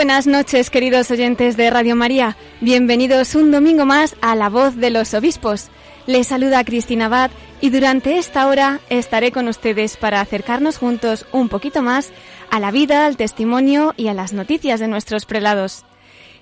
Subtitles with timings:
[0.00, 2.34] Buenas noches, queridos oyentes de Radio María.
[2.62, 5.68] Bienvenidos un domingo más a La Voz de los Obispos.
[6.06, 7.30] Les saluda Cristina Abad
[7.60, 12.12] y durante esta hora estaré con ustedes para acercarnos juntos un poquito más
[12.50, 15.84] a la vida, al testimonio y a las noticias de nuestros prelados.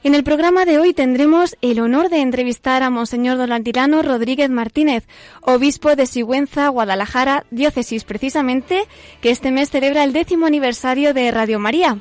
[0.05, 4.51] En el programa de hoy tendremos el honor de entrevistar a Monseñor Don Antilano Rodríguez
[4.51, 5.09] Martínez,
[5.41, 8.85] obispo de Sigüenza, Guadalajara, diócesis precisamente,
[9.21, 11.99] que este mes celebra el décimo aniversario de Radio María.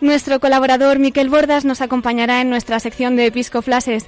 [0.00, 4.06] Nuestro colaborador Miquel Bordas nos acompañará en nuestra sección de Episcoflases.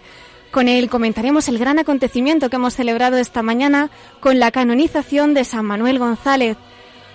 [0.51, 5.45] Con él comentaremos el gran acontecimiento que hemos celebrado esta mañana con la canonización de
[5.45, 6.59] San Manuel González.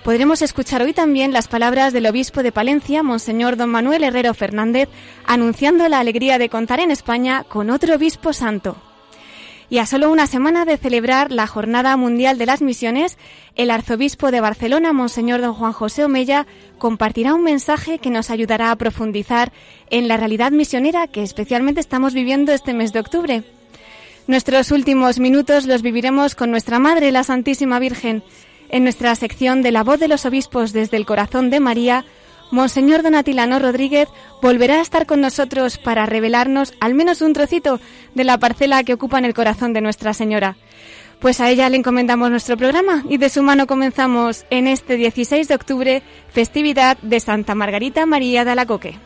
[0.03, 4.89] Podremos escuchar hoy también las palabras del obispo de Palencia, Monseñor Don Manuel Herrero Fernández,
[5.25, 8.75] anunciando la alegría de contar en España con otro obispo santo.
[9.73, 13.17] Y a solo una semana de celebrar la Jornada Mundial de las Misiones,
[13.55, 16.45] el arzobispo de Barcelona, Monseñor don Juan José Omeya,
[16.77, 19.51] compartirá un mensaje que nos ayudará a profundizar
[19.89, 23.43] en la realidad misionera que especialmente estamos viviendo este mes de octubre.
[24.27, 28.21] Nuestros últimos minutos los viviremos con nuestra Madre, la Santísima Virgen.
[28.69, 32.05] En nuestra sección de la voz de los obispos desde el corazón de María,
[32.53, 34.07] Monseñor Donatilano Rodríguez
[34.39, 37.79] volverá a estar con nosotros para revelarnos al menos un trocito
[38.13, 40.55] de la parcela que ocupa en el corazón de Nuestra Señora.
[41.19, 45.47] Pues a ella le encomendamos nuestro programa y de su mano comenzamos en este 16
[45.47, 48.99] de octubre, festividad de Santa Margarita María de Alacoque.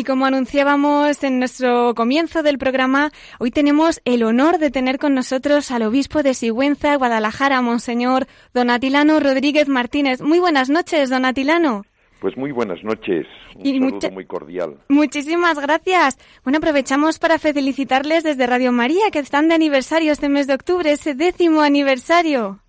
[0.00, 5.14] Y como anunciábamos en nuestro comienzo del programa, hoy tenemos el honor de tener con
[5.14, 8.24] nosotros al obispo de Sigüenza, Guadalajara, Monseñor
[8.54, 10.22] Donatilano Rodríguez Martínez.
[10.22, 11.84] Muy buenas noches, Donatilano.
[12.18, 14.78] Pues muy buenas noches, un y saludo muy cordial.
[14.88, 16.18] Muchísimas gracias.
[16.44, 20.90] Bueno, aprovechamos para felicitarles desde Radio María, que están de aniversario este mes de octubre,
[20.90, 22.60] ese décimo aniversario.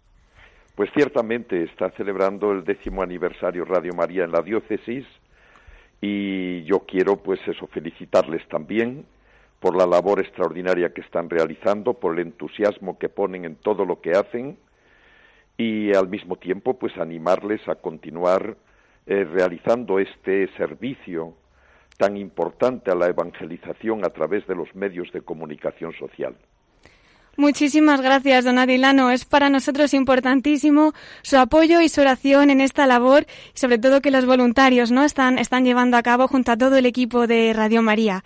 [0.76, 5.06] Pues ciertamente está celebrando el décimo aniversario Radio María en la diócesis
[6.02, 7.40] y yo quiero pues
[7.72, 9.06] felicitarles también
[9.60, 14.02] por la labor extraordinaria que están realizando, por el entusiasmo que ponen en todo lo
[14.02, 14.58] que hacen
[15.56, 18.58] y al mismo tiempo pues animarles a continuar
[19.06, 21.36] eh, realizando este servicio
[21.98, 26.36] tan importante a la evangelización a través de los medios de comunicación social.
[27.38, 29.10] Muchísimas gracias, don Adilano.
[29.10, 33.26] Es para nosotros importantísimo su apoyo y su oración en esta labor
[33.56, 36.76] y sobre todo que los voluntarios no están, están llevando a cabo junto a todo
[36.78, 38.24] el equipo de Radio María.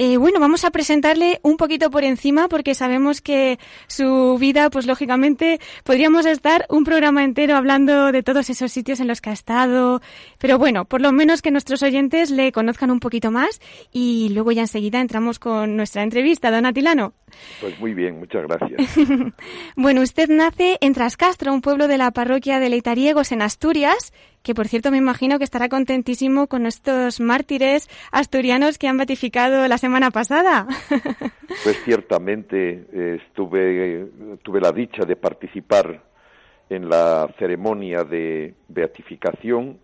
[0.00, 3.58] Eh, bueno, vamos a presentarle un poquito por encima porque sabemos que
[3.88, 9.08] su vida, pues lógicamente, podríamos estar un programa entero hablando de todos esos sitios en
[9.08, 10.00] los que ha estado.
[10.38, 13.60] Pero bueno, por lo menos que nuestros oyentes le conozcan un poquito más
[13.92, 17.12] y luego ya enseguida entramos con nuestra entrevista, don Atilano.
[17.60, 18.80] Pues muy bien, muchas gracias.
[19.76, 24.12] bueno, usted nace en Trascastro, un pueblo de la parroquia de Leitariegos en Asturias,
[24.48, 29.68] que por cierto me imagino que estará contentísimo con estos mártires asturianos que han beatificado
[29.68, 30.66] la semana pasada.
[31.64, 34.06] pues ciertamente eh, estuve,
[34.42, 36.02] tuve la dicha de participar
[36.70, 39.80] en la ceremonia de beatificación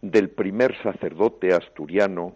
[0.00, 2.34] del primer sacerdote asturiano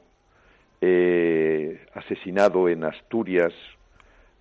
[0.83, 3.55] eh, asesinado en Asturias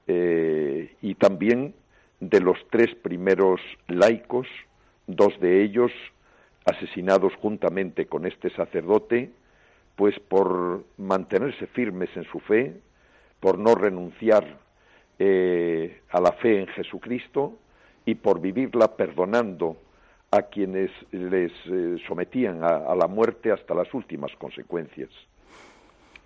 [0.06, 1.76] eh, y también
[2.20, 4.48] de los tres primeros laicos,
[5.08, 5.94] dos de ellos
[6.66, 9.32] asesinados juntamente con este sacerdote,
[9.96, 12.80] pues por mantenerse firmes en su fe,
[13.40, 14.60] por no renunciar
[15.20, 17.58] eh, a la fe en Jesucristo
[18.06, 19.78] y por vivirla perdonando
[20.32, 25.10] a quienes les eh, sometían a la muerte hasta las últimas consecuencias.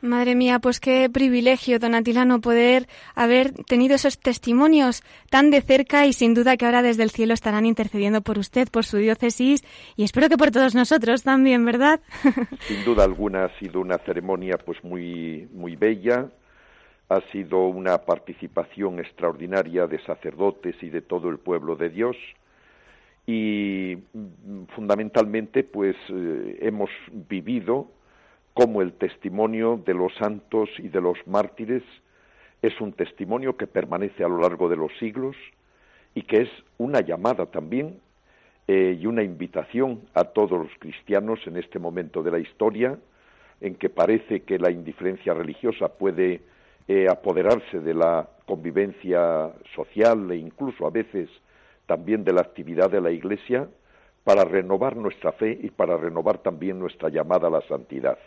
[0.01, 6.06] Madre mía, pues qué privilegio, don Atilano, poder haber tenido esos testimonios tan de cerca
[6.06, 9.63] y sin duda que ahora desde el cielo estarán intercediendo por usted, por su diócesis
[9.95, 12.01] y espero que por todos nosotros también, ¿verdad?
[12.68, 16.30] Sin duda alguna ha sido una ceremonia pues muy muy bella,
[17.09, 22.18] ha sido una participación extraordinaria de sacerdotes y de todo el pueblo de Dios
[23.25, 27.94] y mm, fundamentalmente pues eh, hemos vivido
[28.55, 31.83] como el testimonio de los santos y de los mártires
[32.61, 35.35] es un testimonio que permanece a lo largo de los siglos
[36.15, 37.99] y que es una llamada también
[38.69, 42.97] eh, y una invitación a todos los cristianos en este momento de la historia
[43.59, 46.39] en que parece que la indiferencia religiosa puede
[46.87, 51.29] eh, apoderarse de la convivencia social e incluso a veces
[51.87, 53.67] también de la actividad de la Iglesia
[54.23, 58.17] para renovar nuestra fe y para renovar también nuestra llamada a la santidad.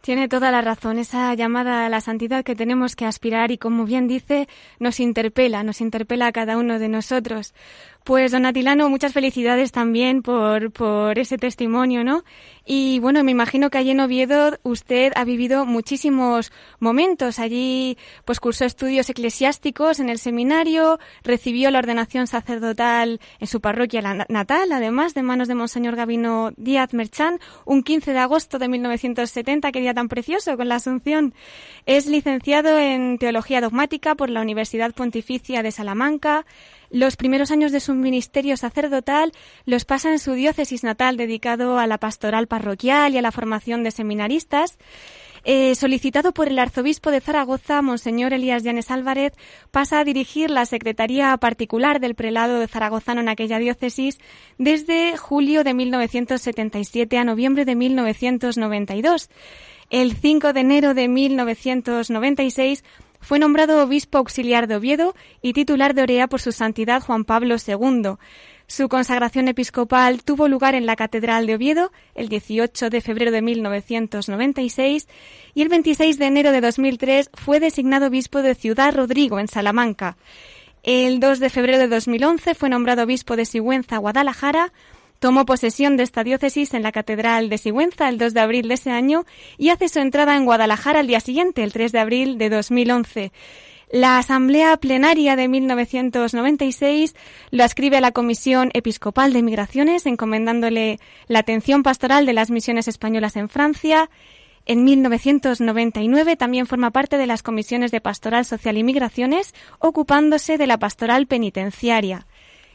[0.00, 0.98] Tiene toda la razón.
[0.98, 4.48] Esa llamada a la santidad que tenemos que aspirar y, como bien dice,
[4.78, 7.52] nos interpela, nos interpela a cada uno de nosotros.
[8.02, 12.24] Pues, don Atilano, muchas felicidades también por, por ese testimonio, ¿no?
[12.64, 17.38] Y bueno, me imagino que allí en Oviedo usted ha vivido muchísimos momentos.
[17.38, 24.00] Allí, pues, cursó estudios eclesiásticos en el seminario, recibió la ordenación sacerdotal en su parroquia
[24.00, 29.72] natal, además, de manos de Monseñor Gabino Díaz Merchán, un 15 de agosto de 1970,
[29.72, 31.34] qué tan precioso, con la Asunción.
[31.86, 36.44] Es licenciado en Teología Dogmática por la Universidad Pontificia de Salamanca,
[36.90, 39.32] los primeros años de su ministerio sacerdotal
[39.64, 43.84] los pasa en su diócesis natal dedicado a la pastoral parroquial y a la formación
[43.84, 44.76] de seminaristas.
[45.44, 49.32] Eh, solicitado por el arzobispo de Zaragoza, Monseñor Elías Llanes Álvarez,
[49.70, 54.18] pasa a dirigir la Secretaría Particular del Prelado de Zaragozano en aquella diócesis
[54.58, 59.30] desde julio de 1977 a noviembre de 1992.
[59.90, 62.84] El 5 de enero de 1996
[63.20, 67.56] fue nombrado obispo auxiliar de Oviedo y titular de Orea por su santidad Juan Pablo
[67.66, 68.14] II.
[68.68, 73.42] Su consagración episcopal tuvo lugar en la Catedral de Oviedo el 18 de febrero de
[73.42, 75.08] 1996
[75.54, 80.16] y el 26 de enero de 2003 fue designado obispo de Ciudad Rodrigo en Salamanca.
[80.84, 84.72] El 2 de febrero de 2011 fue nombrado obispo de Sigüenza, Guadalajara,
[85.20, 88.74] Tomó posesión de esta diócesis en la Catedral de Sigüenza el 2 de abril de
[88.74, 89.26] ese año
[89.58, 93.30] y hace su entrada en Guadalajara al día siguiente, el 3 de abril de 2011.
[93.92, 97.14] La Asamblea Plenaria de 1996
[97.50, 102.88] lo ascribe a la Comisión Episcopal de Migraciones, encomendándole la atención pastoral de las misiones
[102.88, 104.08] españolas en Francia.
[104.64, 110.66] En 1999 también forma parte de las comisiones de Pastoral Social y Migraciones, ocupándose de
[110.66, 112.26] la pastoral penitenciaria.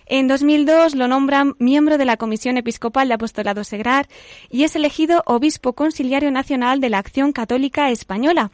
[0.07, 4.07] En 2002 lo nombran miembro de la Comisión Episcopal de Apostolado Segrar
[4.51, 8.51] y es elegido obispo conciliario nacional de la Acción Católica Española.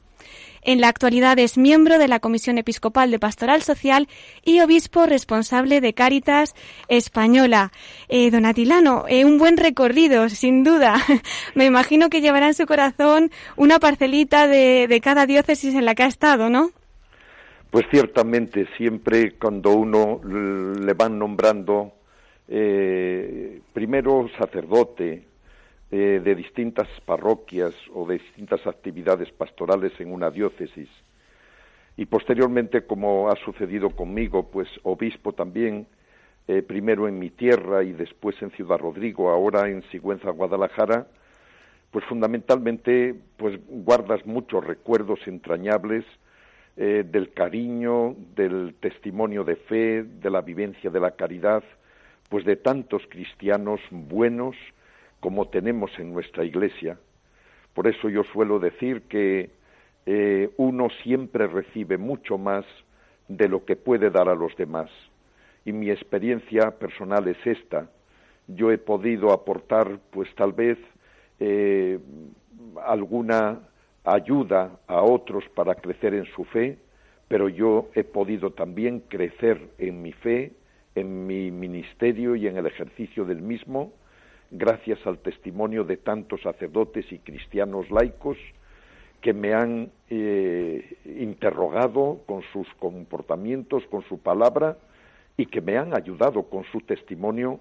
[0.64, 4.08] En la actualidad es miembro de la Comisión Episcopal de Pastoral Social
[4.46, 6.54] y obispo responsable de Cáritas
[6.88, 7.72] Española.
[8.08, 11.04] Eh, don Atilano, eh, un buen recorrido, sin duda.
[11.56, 15.96] Me imagino que llevará en su corazón una parcelita de, de cada diócesis en la
[15.96, 16.72] que ha estado, ¿no?
[17.72, 21.94] Pues ciertamente, siempre cuando uno le van nombrando
[22.50, 25.24] eh, primero sacerdote
[25.90, 30.90] eh, de distintas parroquias o de distintas actividades pastorales en una diócesis,
[31.96, 35.88] y posteriormente, como ha sucedido conmigo, pues obispo también,
[36.50, 41.08] eh, primero en mi tierra y después en Ciudad Rodrigo, ahora en Sigüenza, Guadalajara,
[41.90, 46.04] pues fundamentalmente pues guardas muchos recuerdos entrañables
[46.78, 51.64] eh, del cariño, del testimonio de fe, de la vivencia de la caridad,
[52.30, 54.56] pues de tantos cristianos buenos
[55.20, 56.98] como tenemos en nuestra iglesia.
[57.74, 59.50] Por eso yo suelo decir que
[60.06, 62.66] eh, uno siempre recibe mucho más
[63.28, 64.90] de lo que puede dar a los demás.
[65.66, 67.90] Y mi experiencia personal es esta.
[68.48, 70.78] Yo he podido aportar, pues tal vez,
[71.40, 72.00] eh,
[72.84, 73.60] alguna
[74.04, 76.78] ayuda a otros para crecer en su fe,
[77.28, 80.54] pero yo he podido también crecer en mi fe,
[80.96, 83.94] en mi ministerio y en el ejercicio del mismo,
[84.50, 88.38] gracias al testimonio de tantos sacerdotes y cristianos laicos
[89.22, 94.78] que me han eh, interrogado con sus comportamientos, con su palabra
[95.38, 97.60] y que me han ayudado con su testimonio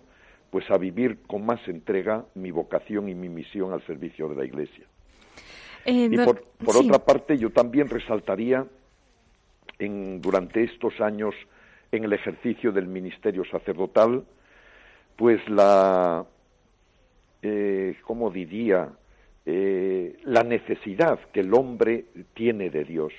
[0.51, 4.45] pues a vivir con más entrega mi vocación y mi misión al servicio de la
[4.45, 4.85] Iglesia.
[5.85, 8.67] Eh, y por, otra parte, yo también resaltaría
[9.79, 11.35] en, durante estos años
[11.93, 14.25] en el ejercicio del ministerio sacerdotal,
[15.17, 16.25] pues la,
[17.43, 18.93] eh, ¿cómo diría?,
[19.47, 23.13] eh, la necesidad que el hombre tiene de Dios.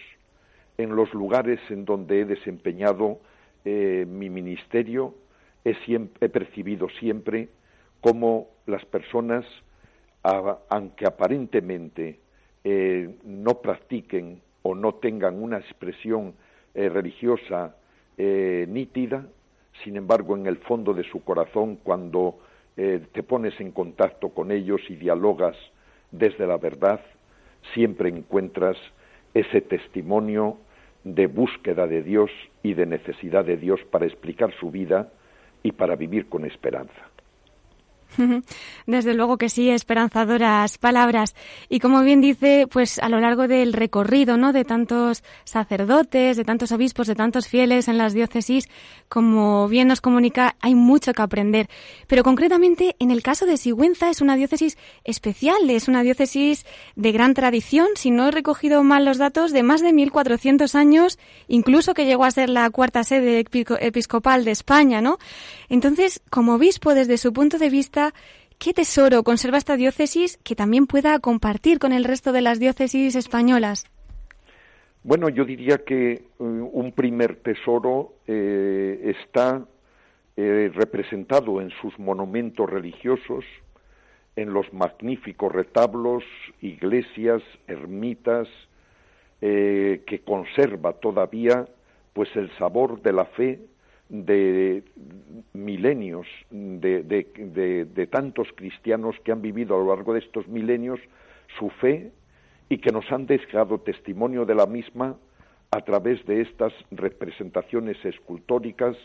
[0.77, 3.19] En los lugares en donde he desempeñado
[3.65, 5.15] eh, mi ministerio,
[5.65, 5.75] he,
[6.21, 7.49] he, percibido siempre
[8.01, 9.45] cómo las personas,
[10.23, 12.19] aunque aparentemente
[12.63, 16.33] eh, no practiquen o no tengan una expresión
[16.73, 17.75] religiosa
[18.17, 19.25] nítida,
[19.83, 22.39] sin embargo, en el fondo de su corazón, cuando
[22.75, 25.57] te pones en contacto con ellos y dialogas
[26.11, 27.01] desde la verdad,
[27.73, 28.77] siempre encuentras
[29.33, 30.57] ese testimonio
[31.03, 32.29] de búsqueda de Dios
[32.63, 35.11] y de necesidad de Dios para explicar su vida
[35.63, 37.10] y para vivir con esperanza.
[38.87, 41.35] Desde luego que sí, esperanzadoras palabras.
[41.69, 44.53] Y como bien dice, pues a lo largo del recorrido, ¿no?
[44.53, 48.69] De tantos sacerdotes, de tantos obispos, de tantos fieles en las diócesis,
[49.09, 51.69] como bien nos comunica, hay mucho que aprender.
[52.07, 56.65] Pero concretamente, en el caso de Sigüenza es una diócesis especial, es una diócesis
[56.95, 61.19] de gran tradición, si no he recogido mal los datos, de más de 1400 años,
[61.47, 63.45] incluso que llegó a ser la cuarta sede
[63.79, 65.17] episcopal de España, ¿no?
[65.69, 68.00] Entonces, como obispo, desde su punto de vista,
[68.57, 73.15] ¿qué tesoro conserva esta diócesis que también pueda compartir con el resto de las diócesis
[73.15, 73.85] españolas?
[75.03, 79.65] Bueno, yo diría que eh, un primer tesoro eh, está
[80.37, 83.43] eh, representado en sus monumentos religiosos,
[84.35, 86.23] en los magníficos retablos,
[86.61, 88.47] iglesias, ermitas,
[89.41, 91.65] que conserva todavía
[92.13, 93.59] pues el sabor de la fe
[94.11, 94.83] de
[95.53, 100.99] milenios, de, tantos cristianos que han vivido a lo largo de estos milenios
[101.57, 102.11] su fe
[102.67, 105.15] y que nos han dejado testimonio de la misma
[105.71, 108.97] a través de estas representaciones escultóricas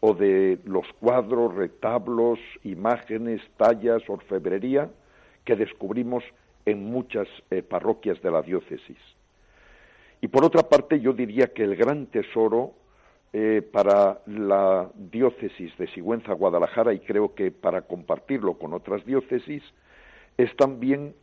[0.00, 4.90] o de los cuadros, retablos, imágenes, tallas, orfebrería
[5.44, 6.24] que descubrimos
[6.64, 8.98] en muchas eh, parroquias de la diócesis.
[10.22, 12.72] Y por otra parte, yo diría que el gran tesoro
[13.38, 19.62] eh, para la diócesis de Sigüenza, Guadalajara, y creo que para compartirlo con otras diócesis,
[20.38, 21.14] es también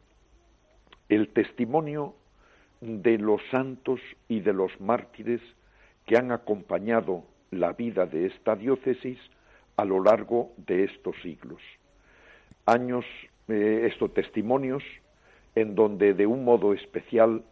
[1.10, 2.14] el testimonio
[2.82, 5.42] de los santos y de los mártires
[6.06, 9.18] que han acompañado la vida de esta diócesis
[9.76, 11.64] a lo largo de estos siglos.
[12.68, 13.06] Años,
[13.48, 14.84] eh, estos testimonios,
[15.56, 17.44] en donde de un modo especial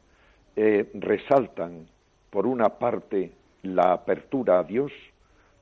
[0.55, 1.87] eh, resaltan,
[2.29, 3.31] por una parte,
[3.63, 4.91] la apertura a Dios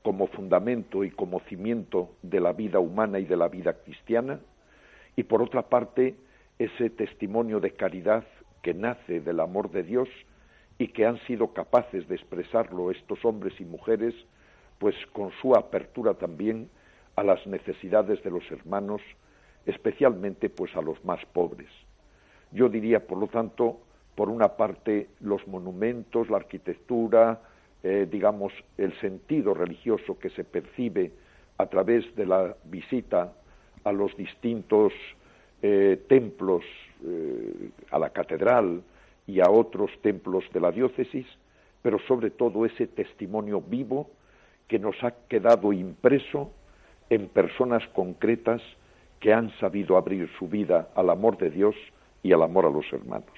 [0.03, 4.39] como fundamento y como cimiento de la vida humana y de la vida cristiana,
[5.15, 6.15] y por otra parte
[6.57, 8.23] ese testimonio de caridad
[8.61, 10.09] que nace del amor de Dios
[10.77, 14.15] y que han sido capaces de expresarlo estos hombres y mujeres,
[14.77, 16.69] pues con su apertura también
[17.15, 19.01] a las necesidades de los hermanos,
[19.65, 21.69] especialmente pues a los más pobres.
[22.51, 23.81] Yo diría, por lo tanto,
[24.15, 27.41] por una parte los monumentos, la arquitectura,
[27.83, 31.11] eh, digamos, el sentido religioso que se percibe
[31.57, 33.33] a través de la visita
[33.83, 34.93] a los distintos
[35.61, 36.63] eh, templos,
[37.05, 38.81] eh, a la catedral
[39.27, 41.25] y a otros templos de la diócesis,
[41.81, 44.09] pero sobre todo ese testimonio vivo
[44.67, 46.51] que nos ha quedado impreso
[47.09, 48.61] en personas concretas
[49.19, 51.75] que han sabido abrir su vida al amor de Dios
[52.23, 53.37] y al amor a los hermanos.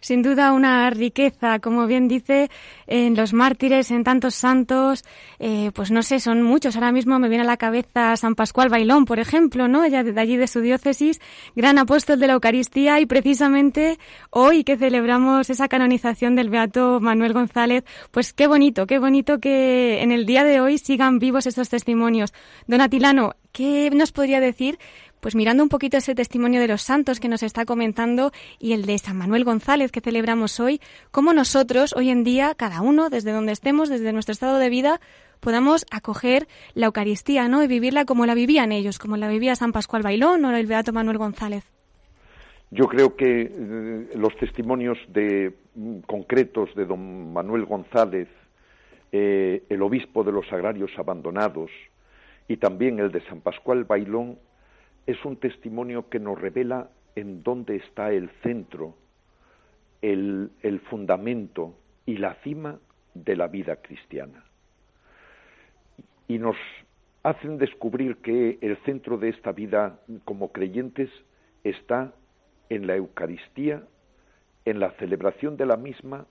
[0.00, 2.50] Sin duda una riqueza, como bien dice,
[2.86, 5.04] en los mártires, en tantos santos,
[5.38, 6.76] eh, pues no sé, son muchos.
[6.76, 9.86] Ahora mismo me viene a la cabeza San Pascual Bailón, por ejemplo, ¿no?
[9.86, 11.20] Ya de allí de su diócesis,
[11.56, 13.98] gran apóstol de la Eucaristía y precisamente
[14.30, 20.02] hoy que celebramos esa canonización del Beato Manuel González, pues qué bonito, qué bonito que
[20.02, 22.32] en el día de hoy sigan vivos esos testimonios.
[22.66, 24.78] Don Atilano, ¿qué nos podría decir
[25.20, 28.86] pues mirando un poquito ese testimonio de los santos que nos está comentando y el
[28.86, 33.32] de San Manuel González que celebramos hoy, cómo nosotros hoy en día, cada uno, desde
[33.32, 35.00] donde estemos, desde nuestro estado de vida,
[35.40, 37.62] podamos acoger la Eucaristía, ¿no?
[37.62, 40.92] Y vivirla como la vivían ellos, como la vivía San Pascual Bailón o el Beato
[40.92, 41.64] Manuel González.
[42.70, 48.28] Yo creo que eh, los testimonios de, mm, concretos de don Manuel González,
[49.10, 51.70] eh, el obispo de los agrarios abandonados,
[52.46, 54.38] y también el de San Pascual Bailón,
[55.06, 58.94] es un testimonio que nos revela en dónde está el centro,
[60.02, 60.50] el,
[60.88, 61.74] fundamento
[62.06, 62.78] y la cima
[63.14, 64.44] de la vida cristiana.
[66.28, 66.56] Y nos
[67.22, 71.10] hacen descubrir que el centro de esta vida como creyentes
[71.64, 72.14] está
[72.68, 73.82] en la Eucaristía,
[74.64, 76.26] en la celebración de la misma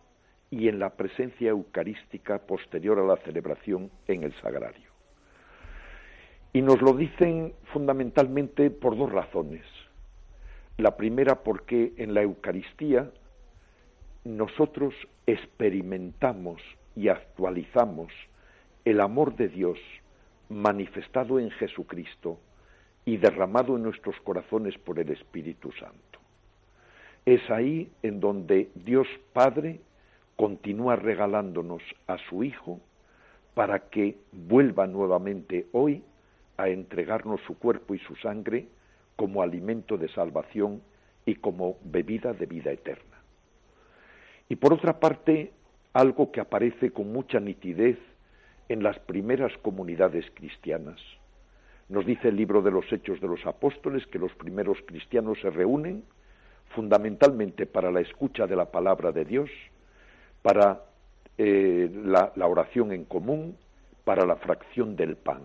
[0.49, 4.88] y en la presencia eucarística posterior a la celebración en el sagrario.
[6.51, 9.63] Y nos lo dicen fundamentalmente por dos razones.
[10.77, 13.11] La primera porque en la Eucaristía
[14.23, 14.93] nosotros
[15.27, 16.61] experimentamos
[16.95, 18.11] y actualizamos
[18.85, 19.77] el amor de Dios
[20.49, 22.39] manifestado en Jesucristo
[23.05, 26.19] y derramado en nuestros corazones por el Espíritu Santo.
[27.25, 29.81] Es ahí en donde Dios Padre
[30.35, 32.79] continúa regalándonos a su Hijo
[33.53, 36.03] para que vuelva nuevamente hoy
[36.59, 38.67] a entregarnos su cuerpo y su sangre
[39.15, 40.81] como alimento de salvación
[41.25, 43.15] y como bebida de vida eterna.
[44.49, 45.53] Y por otra parte,
[45.93, 47.97] algo que aparece con mucha nitidez
[48.67, 50.99] en las primeras comunidades cristianas.
[51.87, 55.49] Nos dice el libro de los Hechos de los Apóstoles que los primeros cristianos se
[55.49, 56.03] reúnen
[56.75, 59.49] fundamentalmente para la escucha de la palabra de Dios,
[60.41, 60.83] para
[61.37, 63.55] eh, la oración en común,
[64.03, 65.43] para la fracción del pan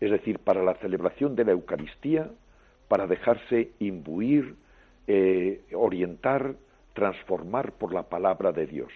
[0.00, 2.30] es decir, para la celebración de la Eucaristía,
[2.88, 4.54] para dejarse imbuir,
[5.06, 6.54] eh, orientar,
[6.94, 8.92] transformar por la palabra de Dios.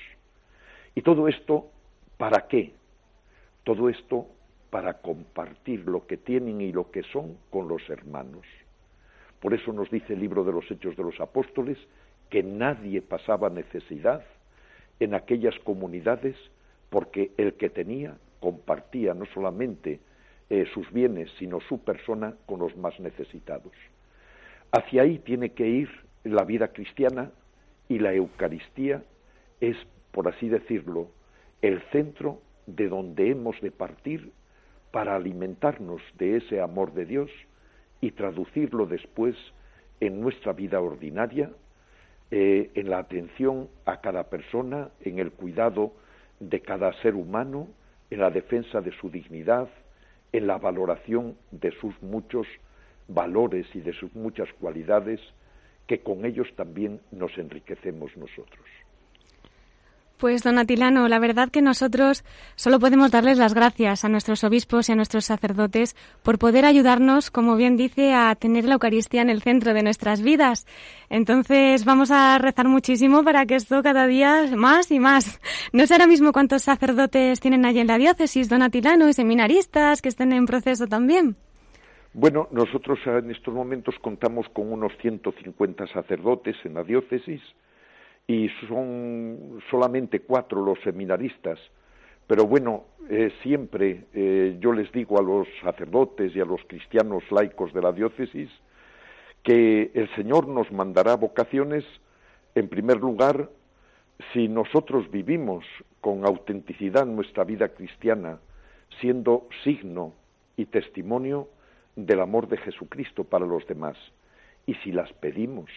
[0.94, 1.70] Y todo esto,
[2.16, 2.72] ¿para qué?
[3.64, 4.26] Todo esto
[4.70, 8.46] para compartir lo que tienen y lo que son con los hermanos.
[9.40, 11.76] Por eso nos dice el libro de los Hechos de los Apóstoles
[12.30, 14.24] que nadie pasaba necesidad
[15.00, 16.36] en aquellas comunidades
[16.88, 20.00] porque el que tenía compartía no solamente
[20.50, 23.72] eh, sus bienes, sino su persona con los más necesitados.
[24.70, 25.90] Hacia ahí tiene que ir
[26.24, 27.30] la vida cristiana
[27.88, 29.02] y la Eucaristía
[29.60, 29.76] es,
[30.12, 31.08] por así decirlo,
[31.60, 34.32] el centro de donde hemos de partir
[34.90, 37.30] para alimentarnos de ese amor de Dios
[38.00, 39.36] y traducirlo después
[40.00, 41.50] en nuestra vida ordinaria,
[42.30, 45.92] eh, en la atención a cada persona, en el cuidado
[46.40, 47.68] de cada ser humano,
[48.10, 49.68] en la defensa de su dignidad,
[50.32, 52.46] en la valoración de sus muchos
[53.08, 55.20] valores y de sus muchas cualidades,
[55.86, 58.64] que con ellos también nos enriquecemos nosotros.
[60.22, 62.22] Pues, don Atilano, la verdad que nosotros
[62.54, 67.32] solo podemos darles las gracias a nuestros obispos y a nuestros sacerdotes por poder ayudarnos,
[67.32, 70.64] como bien dice, a tener la Eucaristía en el centro de nuestras vidas.
[71.10, 75.40] Entonces, vamos a rezar muchísimo para que esto cada día más y más.
[75.72, 80.02] No sé ahora mismo cuántos sacerdotes tienen allí en la diócesis, don Atilano, y seminaristas
[80.02, 81.34] que estén en proceso también.
[82.14, 87.40] Bueno, nosotros en estos momentos contamos con unos 150 sacerdotes en la diócesis
[88.32, 91.58] y son solamente cuatro los seminaristas.
[92.26, 97.22] Pero bueno, eh, siempre eh, yo les digo a los sacerdotes y a los cristianos
[97.30, 98.48] laicos de la diócesis
[99.42, 101.84] que el Señor nos mandará vocaciones,
[102.54, 103.50] en primer lugar,
[104.32, 105.64] si nosotros vivimos
[106.00, 108.38] con autenticidad nuestra vida cristiana,
[109.00, 110.14] siendo signo
[110.56, 111.48] y testimonio
[111.96, 113.96] del amor de Jesucristo para los demás,
[114.64, 115.68] y si las pedimos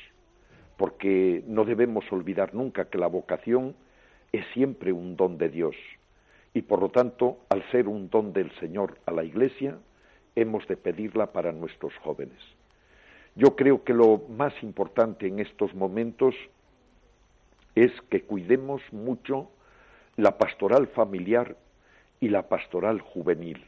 [0.77, 3.75] porque no debemos olvidar nunca que la vocación
[4.31, 5.75] es siempre un don de Dios
[6.55, 9.77] y por lo tanto, al ser un don del Señor a la Iglesia,
[10.35, 12.39] hemos de pedirla para nuestros jóvenes.
[13.35, 16.33] Yo creo que lo más importante en estos momentos
[17.75, 19.49] es que cuidemos mucho
[20.15, 21.57] la pastoral familiar
[22.21, 23.61] y la pastoral juvenil,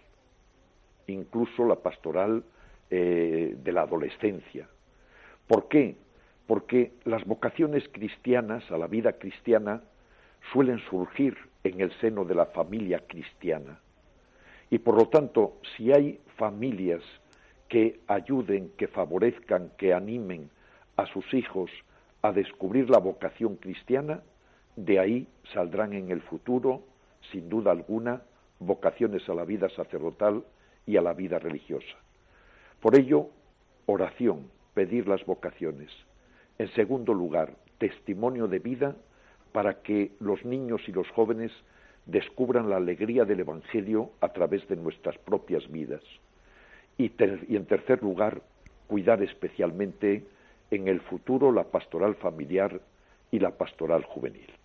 [1.07, 2.45] incluso la pastoral
[2.89, 4.69] eh, de la adolescencia.
[5.45, 5.97] ¿Por qué?
[6.47, 9.83] Porque las vocaciones cristianas a la vida cristiana
[10.51, 13.79] suelen surgir en el seno de la familia cristiana.
[14.69, 17.01] Y por lo tanto, si hay familias
[17.67, 20.49] que ayuden, que favorezcan, que animen
[20.95, 21.69] a sus hijos
[22.21, 24.21] a descubrir la vocación cristiana,
[24.75, 26.83] de ahí saldrán en el futuro,
[27.31, 28.21] sin duda alguna,
[28.59, 30.43] vocaciones a la vida sacerdotal
[30.85, 31.97] y a la vida religiosa.
[32.79, 33.29] Por ello,
[33.85, 35.91] oración, pedir las vocaciones.
[36.59, 38.95] En segundo lugar, testimonio de vida
[39.51, 41.51] para que los niños y los jóvenes
[42.05, 46.01] descubran la alegría del Evangelio a través de nuestras propias vidas.
[46.97, 48.41] Y, en tercer lugar,
[48.87, 50.25] cuidar especialmente
[50.71, 52.81] en el futuro la pastoral familiar
[53.29, 54.56] y la pastoral juvenil.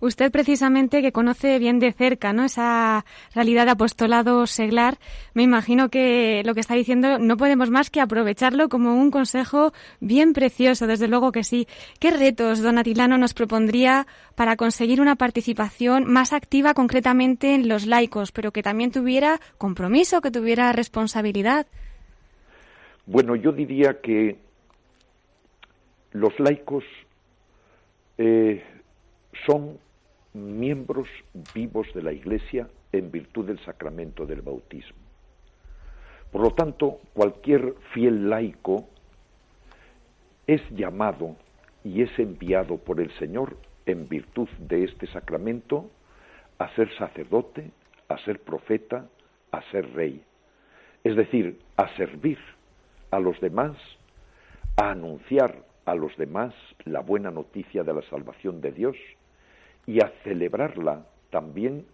[0.00, 2.44] Usted precisamente que conoce bien de cerca, ¿no?
[2.44, 4.98] Esa realidad de apostolado seglar,
[5.34, 9.72] me imagino que lo que está diciendo no podemos más que aprovecharlo como un consejo
[10.00, 11.66] bien precioso, desde luego que sí.
[11.98, 17.86] ¿Qué retos don Atilano nos propondría para conseguir una participación más activa concretamente en los
[17.86, 21.66] laicos, pero que también tuviera compromiso, que tuviera responsabilidad?
[23.06, 24.38] Bueno, yo diría que
[26.12, 26.84] los laicos
[28.18, 28.62] eh,
[29.46, 29.78] son
[30.34, 31.08] miembros
[31.54, 34.98] vivos de la Iglesia en virtud del sacramento del bautismo.
[36.30, 38.88] Por lo tanto, cualquier fiel laico
[40.46, 41.36] es llamado
[41.84, 45.90] y es enviado por el Señor en virtud de este sacramento
[46.58, 47.70] a ser sacerdote,
[48.08, 49.06] a ser profeta,
[49.50, 50.22] a ser rey.
[51.04, 52.38] Es decir, a servir
[53.10, 53.76] a los demás,
[54.76, 58.96] a anunciar a los demás la buena noticia de la salvación de Dios,
[59.86, 61.86] y a celebrarla también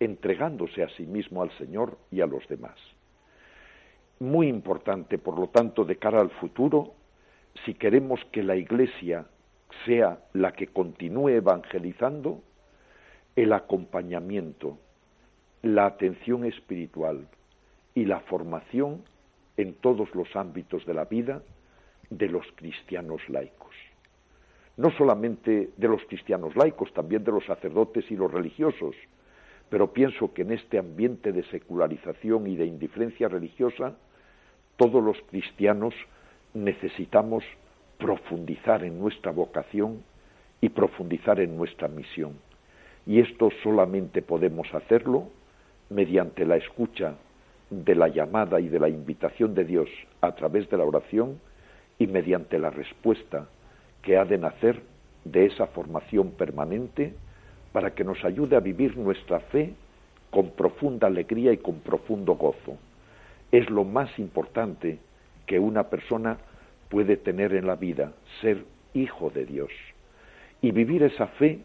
[0.00, 2.76] entregándose a sí mismo al Señor y a los demás.
[4.18, 6.94] Muy importante, por lo tanto, de cara al futuro,
[7.64, 9.26] si queremos que la Iglesia
[9.84, 12.42] sea la que continúe evangelizando,
[13.36, 14.78] el acompañamiento,
[15.62, 17.28] la atención espiritual
[17.94, 19.02] y la formación
[19.56, 21.42] en todos los ámbitos de la vida
[22.08, 23.74] de los cristianos laicos
[24.76, 28.94] no solamente de los cristianos laicos, también de los sacerdotes y los religiosos,
[29.68, 33.94] pero pienso que en este ambiente de secularización y de indiferencia religiosa,
[34.76, 35.94] todos los cristianos
[36.54, 37.44] necesitamos
[37.98, 40.02] profundizar en nuestra vocación
[40.60, 42.38] y profundizar en nuestra misión.
[43.06, 45.28] Y esto solamente podemos hacerlo
[45.88, 47.14] mediante la escucha
[47.70, 49.88] de la llamada y de la invitación de Dios
[50.20, 51.40] a través de la oración
[51.98, 53.48] y mediante la respuesta
[54.06, 54.80] que ha de nacer
[55.24, 57.12] de esa formación permanente
[57.72, 59.74] para que nos ayude a vivir nuestra fe
[60.30, 62.78] con profunda alegría y con profundo gozo.
[63.50, 65.00] Es lo más importante
[65.44, 66.38] que una persona
[66.88, 68.64] puede tener en la vida, ser
[68.94, 69.72] hijo de Dios.
[70.62, 71.58] Y vivir esa fe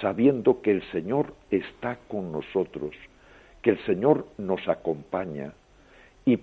[0.00, 2.94] sabiendo que el Señor está con nosotros,
[3.60, 5.52] que el Señor nos acompaña
[6.24, 6.38] y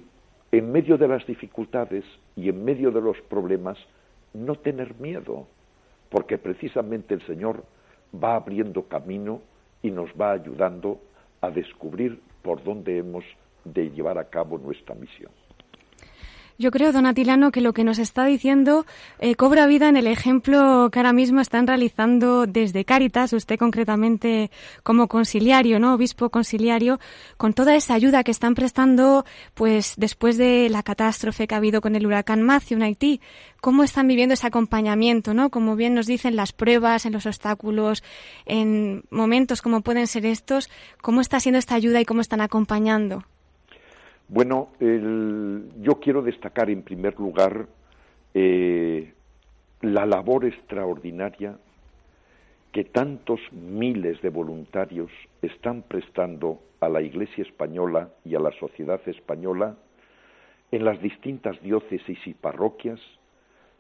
[0.52, 2.04] en medio de las dificultades
[2.36, 3.78] y en medio de los problemas
[4.34, 5.48] no tener miedo,
[6.10, 7.64] porque precisamente el Señor
[8.14, 9.42] va abriendo camino
[9.82, 11.00] y nos va ayudando
[11.42, 13.24] a descubrir por dónde hemos
[13.64, 15.32] de llevar a cabo nuestra misión.
[16.62, 18.86] Yo creo, don Atilano, que lo que nos está diciendo
[19.20, 24.52] eh, cobra vida en el ejemplo que ahora mismo están realizando desde Cáritas, usted concretamente
[24.84, 25.94] como conciliario, ¿no?
[25.94, 27.00] Obispo conciliario,
[27.38, 31.80] con toda esa ayuda que están prestando, pues después de la catástrofe que ha habido
[31.80, 33.22] con el huracán Matthew en Haití.
[33.62, 35.52] ¿Cómo están viviendo ese acompañamiento, ¿no?
[35.52, 38.04] Como bien nos dicen las pruebas, en los obstáculos,
[38.46, 40.70] en momentos como pueden ser estos,
[41.02, 43.24] ¿cómo está siendo esta ayuda y cómo están acompañando?
[44.32, 47.66] Bueno, yo quiero destacar en primer lugar
[48.36, 49.12] eh,
[49.82, 51.58] la labor extraordinaria
[52.72, 55.10] que tantos miles de voluntarios
[55.42, 59.78] están prestando a la Iglesia española y a la sociedad española
[60.72, 63.00] en las distintas diócesis y parroquias,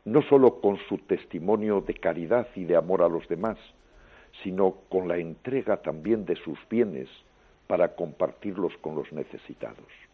[0.03, 3.59] no sólo con su testimonio de caridad y de amor a los demás,
[4.41, 7.07] sino con la entrega también de sus bienes
[7.67, 10.09] para compartirlos con los necesitados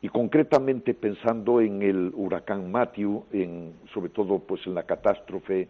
[0.00, 5.68] y concretamente pensando en el huracán Matthew, en, sobre todo pues en la catástrofe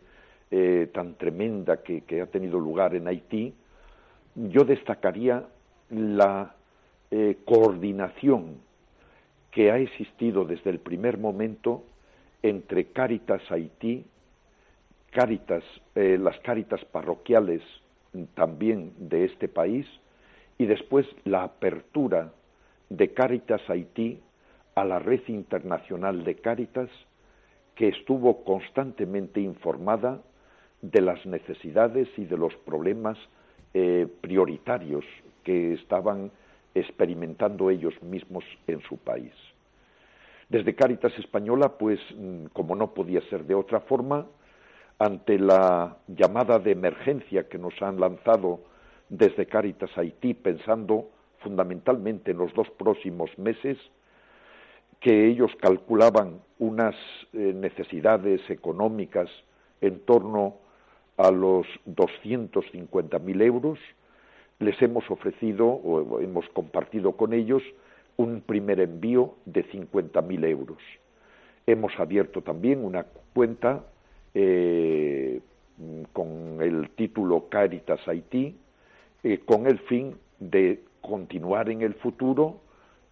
[0.51, 3.55] eh, tan tremenda que, ha tenido lugar en Haití,
[4.35, 5.47] yo destacaría
[5.91, 6.55] la
[7.11, 8.59] eh, coordinación
[9.51, 11.85] que ha existido desde el primer momento
[12.43, 14.05] entre Cáritas Haití,
[15.11, 15.65] Cáritas,
[15.95, 17.63] eh, las Cáritas parroquiales
[18.35, 19.87] también de este país,
[20.59, 22.33] y después la apertura
[22.91, 24.21] de Cáritas Haití
[24.75, 26.89] a la red internacional de Cáritas
[27.75, 30.21] que estuvo constantemente informada
[30.83, 33.19] de las necesidades y de los problemas
[33.75, 35.05] eh, prioritarios
[35.45, 36.31] que estaban
[36.75, 39.33] experimentando ellos mismos en su país.
[40.49, 44.27] Desde Cáritas Española, pues, mm, como no podía ser de otra forma,
[44.99, 48.61] ante la llamada de emergencia que nos han lanzado
[49.09, 53.79] desde Cáritas Haití, pensando fundamentalmente en los dos próximos meses,
[55.01, 56.95] que ellos calculaban unas
[57.33, 59.29] eh, necesidades económicas
[59.81, 60.57] en torno
[61.17, 63.79] a los 250.000 euros,
[64.59, 67.63] les hemos ofrecido o hemos compartido con ellos
[68.17, 70.79] un primer envío de 50.000 euros.
[71.67, 73.85] Hemos abierto también una cuenta
[74.35, 75.41] eh,
[76.13, 78.57] con el título Caritas Haití,
[79.23, 82.61] eh, con el fin de continuar en el futuro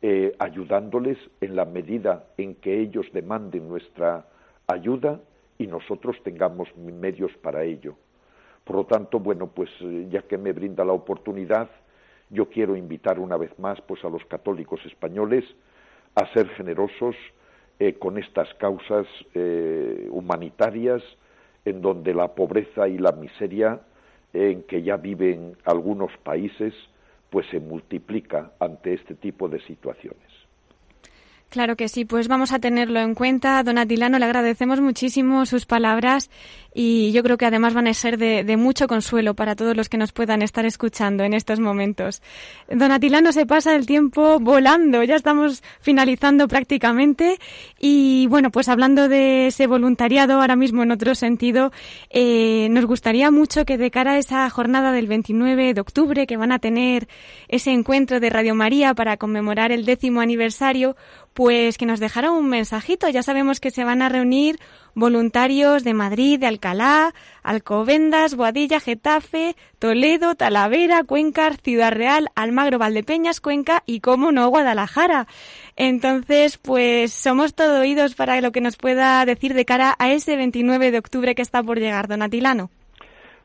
[0.03, 4.27] eh, ayudándoles en la medida en que ellos demanden nuestra
[4.67, 5.21] ayuda
[5.57, 7.97] y nosotros tengamos medios para ello.
[8.65, 11.71] Por lo tanto, bueno, pues eh, ya que me brinda la oportunidad,
[12.29, 15.45] yo quiero invitar una vez más pues a los católicos españoles
[16.15, 17.17] a ser generosos
[17.79, 19.07] eh, con estas causas
[20.11, 21.03] humanitarias
[21.65, 23.81] en donde la pobreza y la miseria
[24.33, 26.75] en que ya viven algunos países
[27.31, 30.36] pues se multiplica ante este tipo de situaciones.
[31.49, 33.63] Claro que sí, pues vamos a tenerlo en cuenta.
[33.63, 36.29] Don Atilano, le agradecemos muchísimo sus palabras
[36.75, 39.97] y yo creo que además van a ser de, mucho consuelo para todos los que
[39.97, 42.21] nos puedan estar escuchando en estos momentos.
[42.69, 47.39] Don Atilano, se pasa el tiempo volando, ya estamos finalizando prácticamente
[47.81, 51.73] y bueno, pues hablando de ese voluntariado ahora mismo en otro sentido,
[52.11, 56.37] eh, nos gustaría mucho que de cara a esa jornada del 29 de octubre que
[56.37, 57.09] van a tener
[57.49, 60.95] ese encuentro de Radio María para conmemorar el décimo aniversario,
[61.37, 63.11] pues que nos dejara un mensajito.
[63.11, 64.59] Ya sabemos que se van a reunir
[64.95, 73.43] voluntarios de Madrid, de Alcalá, Alcobendas, Boadilla, Getafe, Toledo, Talavera, Cuenca, Ciudad Real, Almagro, Valdepeñas,
[73.43, 75.27] Cuenca y, como no, Guadalajara.
[75.77, 80.37] Entonces, pues somos todo oídos para lo que nos pueda decir de cara a ese
[80.37, 82.71] 29 de octubre que está por llegar, don Atilano.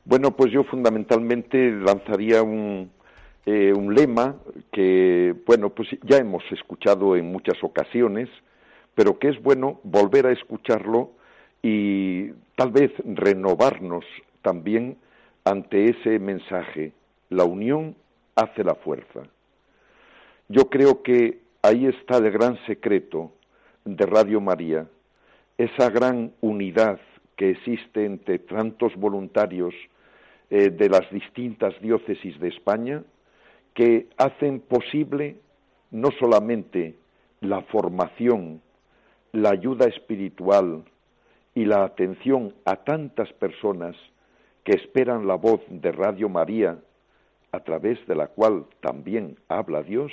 [0.06, 2.90] Bueno, pues yo fundamentalmente lanzaría un,
[3.46, 4.36] eh, un lema
[4.72, 8.30] que, bueno, pues ya hemos escuchado en muchas ocasiones,
[8.94, 11.12] pero que es bueno volver a escucharlo
[11.64, 14.06] y tal vez renovarnos
[14.42, 14.98] también
[15.44, 16.94] ante ese mensaje.
[17.30, 17.96] La unión
[18.36, 19.22] hace la fuerza.
[20.50, 23.32] Yo creo que ahí está el gran secreto
[23.86, 24.88] de Radio María,
[25.58, 27.00] esa gran unidad
[27.38, 29.74] que existe entre tantos voluntarios
[30.50, 33.04] eh, de las distintas diócesis de España,
[33.74, 35.38] que hacen posible
[35.92, 36.96] no solamente
[37.40, 38.62] la formación,
[39.32, 40.84] la ayuda espiritual
[41.56, 43.96] y la atención a tantas personas
[44.64, 46.78] que esperan la voz de Radio María,
[47.52, 50.12] a través de la cual también habla Dios,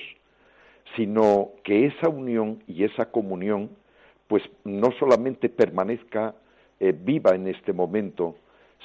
[0.97, 3.71] sino que esa unión y esa comunión,
[4.27, 6.35] pues no solamente permanezca
[6.81, 8.37] eh, viva en este momento,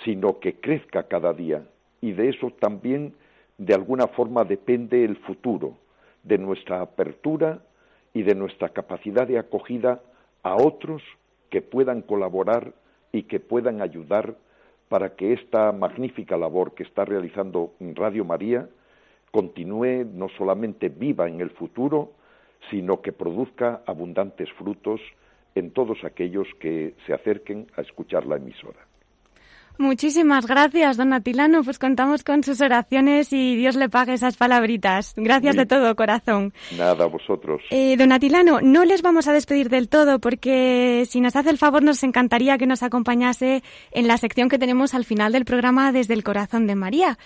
[0.04, 1.64] sino que crezca cada día.
[2.02, 3.14] Y de eso también
[3.64, 5.78] de alguna forma depende el futuro
[6.24, 7.62] de nuestra apertura
[8.14, 10.02] y de nuestra capacidad de acogida
[10.44, 11.02] a otros
[11.50, 12.74] que puedan colaborar
[13.12, 14.36] y que puedan ayudar
[14.90, 18.68] para que esta magnífica labor que está realizando Radio María
[19.32, 22.12] continúe no solamente viva en el futuro,
[22.70, 25.02] sino que produzca abundantes frutos
[25.56, 28.80] en todos aquellos que se acerquen a escuchar la emisora.
[29.78, 31.64] Muchísimas gracias, don Atilano.
[31.64, 35.14] Pues contamos con sus oraciones y Dios le pague esas palabritas.
[35.16, 36.54] Gracias de todo, corazón.
[36.78, 37.62] Nada, vosotros.
[37.72, 41.58] Eh, don Atilano, no les vamos a despedir del todo porque si nos hace el
[41.58, 45.92] favor nos encantaría que nos acompañase en la sección que tenemos al final del programa
[45.92, 47.18] desde el corazón de María.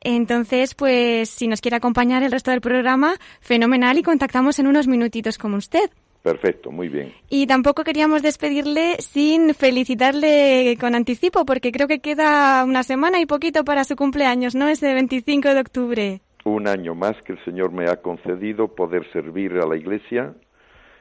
[0.00, 4.86] Entonces, pues si nos quiere acompañar el resto del programa, fenomenal y contactamos en unos
[4.86, 5.90] minutitos con usted.
[6.24, 7.12] Perfecto, muy bien.
[7.28, 13.26] Y tampoco queríamos despedirle sin felicitarle con anticipo, porque creo que queda una semana y
[13.26, 14.66] poquito para su cumpleaños, ¿no?
[14.66, 16.20] Ese 25 de octubre.
[16.46, 20.32] Un año más que el Señor me ha concedido poder servir a la Iglesia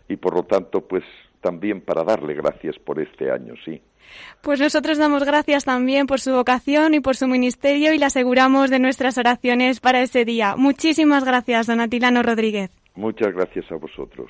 [0.09, 1.05] y por lo tanto, pues
[1.39, 3.81] también para darle gracias por este año, sí.
[4.41, 8.69] Pues nosotros damos gracias también por su vocación y por su ministerio y le aseguramos
[8.69, 10.57] de nuestras oraciones para ese día.
[10.57, 12.71] Muchísimas gracias, don Atilano Rodríguez.
[12.95, 14.29] Muchas gracias a vosotros.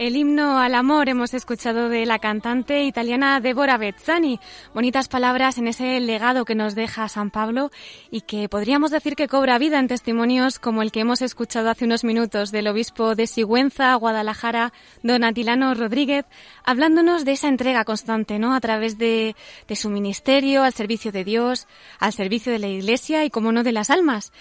[0.00, 4.40] El himno al amor hemos escuchado de la cantante italiana Deborah Bezzani.
[4.72, 7.70] Bonitas palabras en ese legado que nos deja San Pablo
[8.10, 11.84] y que podríamos decir que cobra vida en testimonios como el que hemos escuchado hace
[11.84, 16.24] unos minutos del obispo de Sigüenza, Guadalajara, don Atilano Rodríguez,
[16.64, 18.54] hablándonos de esa entrega constante, ¿no?
[18.54, 19.36] A través de,
[19.68, 23.62] de su ministerio, al servicio de Dios, al servicio de la Iglesia y, como no,
[23.62, 24.32] de las almas.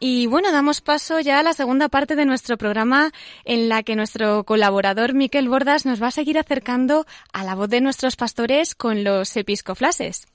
[0.00, 3.12] Y bueno, damos paso ya a la segunda parte de nuestro programa
[3.44, 7.68] en la que nuestro colaborador Miquel Bordas nos va a seguir acercando a la voz
[7.68, 10.26] de nuestros pastores con los episcoflases.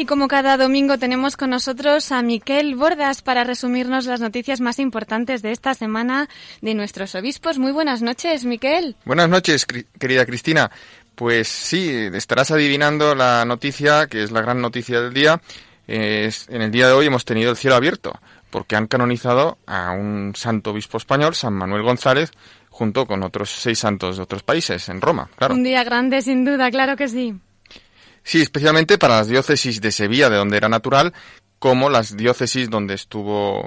[0.00, 4.78] Y como cada domingo tenemos con nosotros a Miquel Bordas para resumirnos las noticias más
[4.78, 6.26] importantes de esta semana
[6.62, 7.58] de nuestros obispos.
[7.58, 8.96] Muy buenas noches, Miquel.
[9.04, 10.70] Buenas noches, querida Cristina.
[11.14, 15.42] Pues sí, estarás adivinando la noticia, que es la gran noticia del día.
[15.86, 20.32] en el día de hoy hemos tenido el cielo abierto, porque han canonizado a un
[20.34, 22.30] santo obispo español, San Manuel González,
[22.70, 25.52] junto con otros seis santos de otros países, en Roma, claro.
[25.52, 27.34] Un día grande, sin duda, claro que sí.
[28.22, 31.12] Sí, especialmente para las diócesis de Sevilla, de donde era natural,
[31.60, 33.62] como las diócesis donde estuvo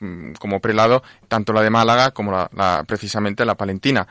[0.00, 4.08] mm, como prelado, tanto la de Málaga como la, precisamente la palentina.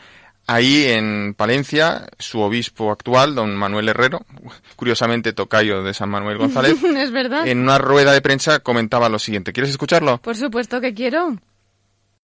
[0.47, 4.21] Ahí en Palencia, su obispo actual, don Manuel Herrero,
[4.75, 7.47] curiosamente tocayo de San Manuel González, es verdad.
[7.47, 9.53] en una rueda de prensa comentaba lo siguiente.
[9.53, 10.19] ¿Quieres escucharlo?
[10.19, 11.35] Por supuesto que quiero.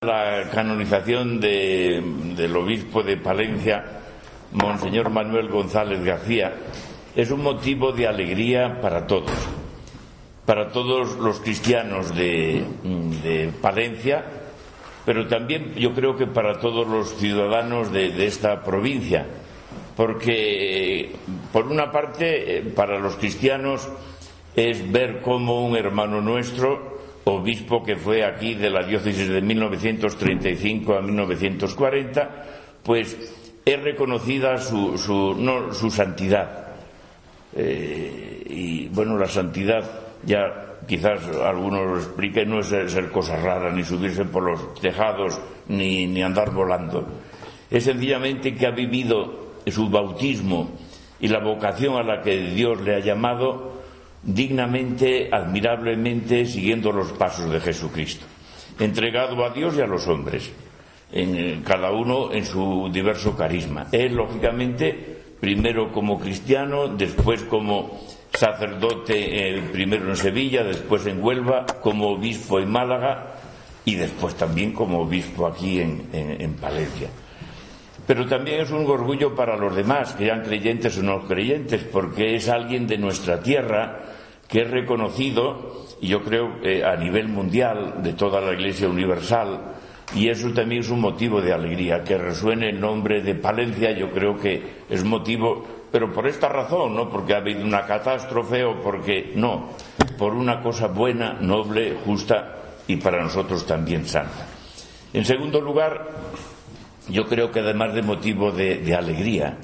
[0.02, 3.84] La canonización del obispo de Palencia,
[4.52, 6.54] Monseñor Manuel González García,
[7.16, 9.32] es un motivo de alegría para todos,
[10.46, 12.64] para todos los cristianos de,
[13.62, 14.24] Palencia,
[15.06, 19.26] pero también yo creo que para todos los ciudadanos de, esta provincia,
[19.96, 21.12] porque
[21.52, 23.88] por una parte para los cristianos
[24.56, 30.96] es ver cómo un hermano nuestro, obispo que fue aquí de la diócesis de 1935
[30.96, 32.46] a 1940,
[32.84, 36.71] pues es reconocida su, su santidad
[37.56, 39.84] eh, y bueno, la santidad
[40.24, 45.40] ya quizás algunos lo expliquen, no es ser cosas raras, ni subirse por los tejados,
[45.68, 47.08] ni, ni andar volando.
[47.70, 50.72] Es sencillamente que ha vivido su bautismo
[51.20, 53.82] y la vocación a la que Dios le ha llamado
[54.24, 58.26] dignamente, admirablemente, siguiendo los pasos de Jesucristo,
[58.80, 60.52] entregado a Dios y a los hombres,
[61.12, 63.88] en, cada uno en su diverso carisma.
[63.92, 65.11] Él, lógicamente,
[65.42, 68.00] primero como cristiano, después como
[68.32, 73.36] sacerdote, eh, primero en Sevilla, después en Huelva, como obispo en Málaga
[73.84, 77.10] y después también como obispo aquí en, Palencia.
[78.06, 82.36] Pero también es un orgullo para los demás, que sean creyentes o no creyentes, porque
[82.36, 84.00] es alguien de nuestra tierra
[84.48, 89.60] que es reconocido, y yo creo eh, a nivel mundial, de toda la Iglesia Universal,
[90.14, 92.04] y eso también es un motivo de alegría.
[92.04, 96.96] Que resuene el nombre de Palencia, yo creo que es motivo, pero por esta razón,
[96.96, 99.70] no porque ha habido una catástrofe o porque no,
[100.18, 102.56] por una cosa buena, noble, justa
[102.88, 104.48] y para nosotros también santa.
[105.14, 106.10] En segundo lugar,
[107.10, 109.58] yo creo que además de motivo de, alegría,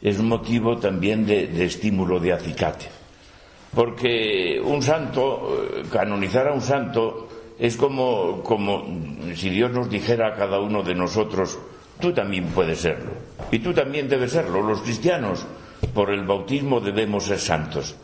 [0.00, 2.86] es un motivo también de, estímulo de acicate.
[3.74, 7.28] Porque un santo, eh, canonizar a un santo,
[7.60, 8.86] es como, como
[9.36, 11.58] si Dios nos dijera a cada uno de nosotros,
[12.00, 13.10] tú también puedes serlo.
[13.52, 14.62] Y tú también debes serlo.
[14.62, 15.46] Los cristianos,
[15.92, 17.94] por el bautismo, debemos ser santos.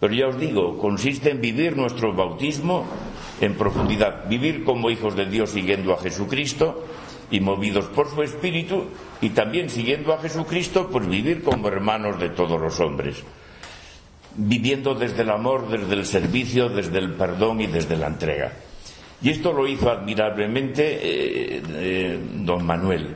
[0.00, 2.86] Pero ya os digo, consiste en vivir nuestro bautismo
[3.42, 6.86] en profundidad, vivir como hijos de Dios siguiendo a Jesucristo
[7.30, 8.84] y movidos por su Espíritu,
[9.20, 13.22] y también siguiendo a Jesucristo, pues vivir como hermanos de todos los hombres,
[14.36, 18.52] viviendo desde el amor, desde el servicio, desde el perdón y desde la entrega.
[19.22, 23.14] Y esto lo hizo admirablemente eh, eh, don Manuel.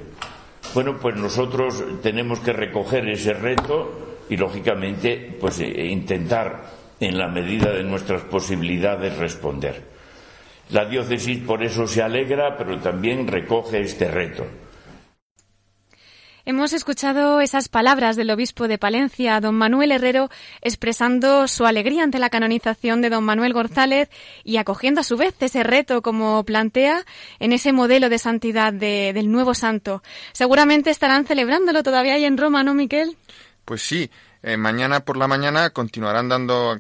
[0.73, 6.67] Bueno, pues nosotros tenemos que recoger ese reto y, lógicamente, pues eh, intentar,
[7.01, 9.83] en la medida de nuestras posibilidades, responder.
[10.71, 14.45] La diócesis por eso se alegra, pero también recoge este reto.
[16.49, 20.31] Hemos escuchado esas palabras del obispo de Palencia, don Manuel Herrero,
[20.61, 24.09] expresando su alegría ante la canonización de don Manuel González
[24.45, 27.05] y acogiendo a su vez ese reto como plantea
[27.41, 30.05] en ese modelo de santidad del nuevo santo.
[30.31, 33.17] Seguramente estarán celebrándolo todavía ahí en Roma, ¿no, Miquel?
[33.65, 34.09] Pues sí,
[34.45, 36.79] eh, mañana por la mañana continuarán dando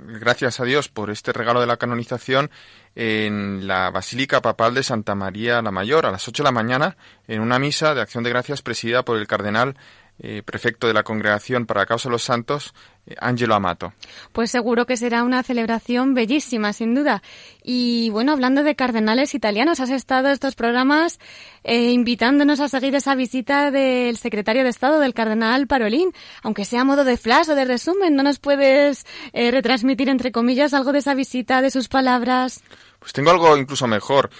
[0.00, 2.50] gracias a Dios por este regalo de la canonización
[2.96, 6.96] en la Basílica Papal de Santa María la Mayor a las 8 de la mañana
[7.28, 9.76] en una misa de acción de gracias presidida por el cardenal
[10.18, 12.74] eh, prefecto de la Congregación para la Causa de los Santos,
[13.06, 13.92] eh, Angelo Amato.
[14.32, 17.22] Pues seguro que será una celebración bellísima, sin duda.
[17.62, 21.18] Y bueno, hablando de cardenales italianos, has estado estos programas
[21.64, 26.12] eh, invitándonos a seguir esa visita del secretario de Estado, del cardenal Parolín.
[26.42, 30.74] Aunque sea a modo de flash o de resumen, ¿no nos puedes retransmitir, entre comillas,
[30.74, 32.62] algo de esa visita, de sus palabras?
[32.98, 34.30] Pues tengo algo incluso mejor,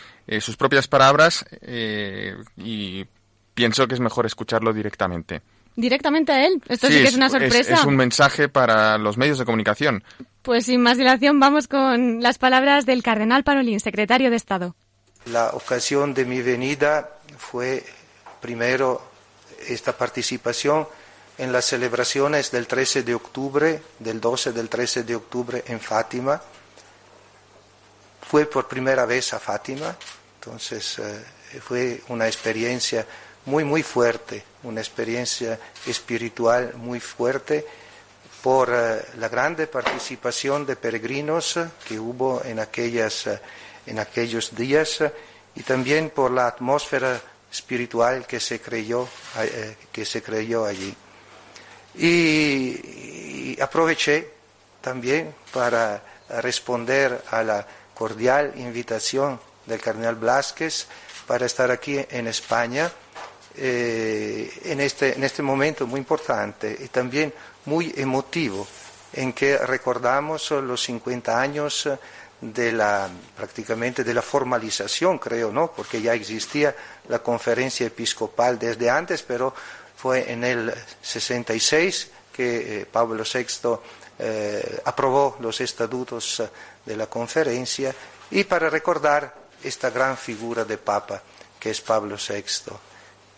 [0.41, 1.45] sus propias palabras,
[2.57, 3.05] y
[3.55, 5.43] pienso que es mejor escucharlo directamente
[5.77, 6.61] directamente a él.
[6.69, 7.75] Esto sí, que es una sorpresa.
[7.75, 10.03] Es, un mensaje para los medios de comunicación.
[10.43, 14.75] Pues sin más dilación vamos con las palabras del cardenal Parolín, secretario de Estado.
[15.27, 17.85] La ocasión de mi venida fue
[18.41, 19.03] primero
[19.69, 20.87] esta participación
[21.39, 26.41] en las celebraciones del 13 de octubre, del 12 del 13 de octubre en Fátima.
[28.23, 29.97] Fue por primera vez a Fátima,
[30.41, 31.25] entonces eh,
[31.61, 33.07] fue una experiencia
[33.47, 37.65] muy, muy fuerte, una experiencia espiritual muy fuerte
[38.43, 43.41] por eh, la grande participación de peregrinos que hubo en, aquellas, eh,
[43.87, 45.03] en aquellos días
[45.55, 49.09] y también por la atmósfera espiritual que se creyó,
[49.39, 50.95] eh, que se creyó allí.
[51.95, 54.31] Y, aproveché
[54.83, 60.87] también para responder a la cordial invitación del cardenal Blasquez
[61.27, 62.93] para estar aquí en España
[63.57, 67.33] eh, en, este, en este momento muy importante y también
[67.67, 68.67] muy emotivo
[69.13, 71.89] en que recordamos los 50 años
[72.41, 75.73] de la, prácticamente de la formalización, creo, ¿no?
[75.73, 76.75] Porque ya existía
[77.09, 79.55] la conferencia episcopal desde antes, pero
[79.97, 83.47] fue en el 66 que eh, Pablo VI
[84.19, 86.43] eh, aprobó los estatutos
[86.85, 87.95] de la conferencia
[88.31, 91.23] y para recordar esta gran figura de Papa
[91.59, 92.45] que es Pablo VI.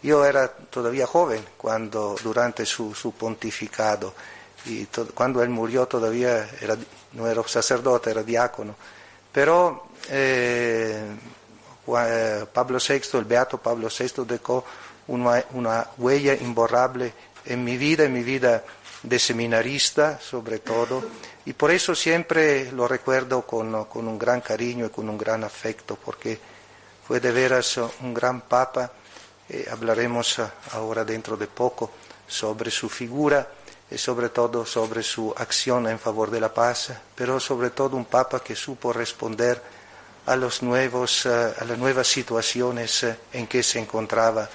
[0.03, 4.15] Yo era todavía joven cuando, durante su, pontificado,
[4.67, 6.77] y cuando él murió todavía era,
[7.13, 8.77] no era sacerdote, era diácono.
[9.33, 11.05] Pero eh,
[11.87, 14.65] eh, Pablo VI, el beato Pablo VI, dejó
[15.09, 17.13] una, una, huella imborrable
[17.45, 18.63] en mi vida, en mi vida
[19.03, 21.03] de seminarista sobre todo,
[21.45, 25.43] y por eso siempre lo recuerdo con, con un gran cariño y con un gran
[25.45, 26.39] afecto, porque
[27.07, 28.93] fue de veras un gran papa
[29.49, 30.41] eh, hablaremos
[30.73, 31.91] ahora dentro de poco
[32.27, 33.49] sobre su figura,
[33.97, 38.41] sobre todo sobre su acción en favor de la paz, pero sobre todo un Papa
[38.41, 39.63] que supo responder
[40.27, 44.49] a, los nuevos, eh, a las nuevas situaciones eh, en que se encontraba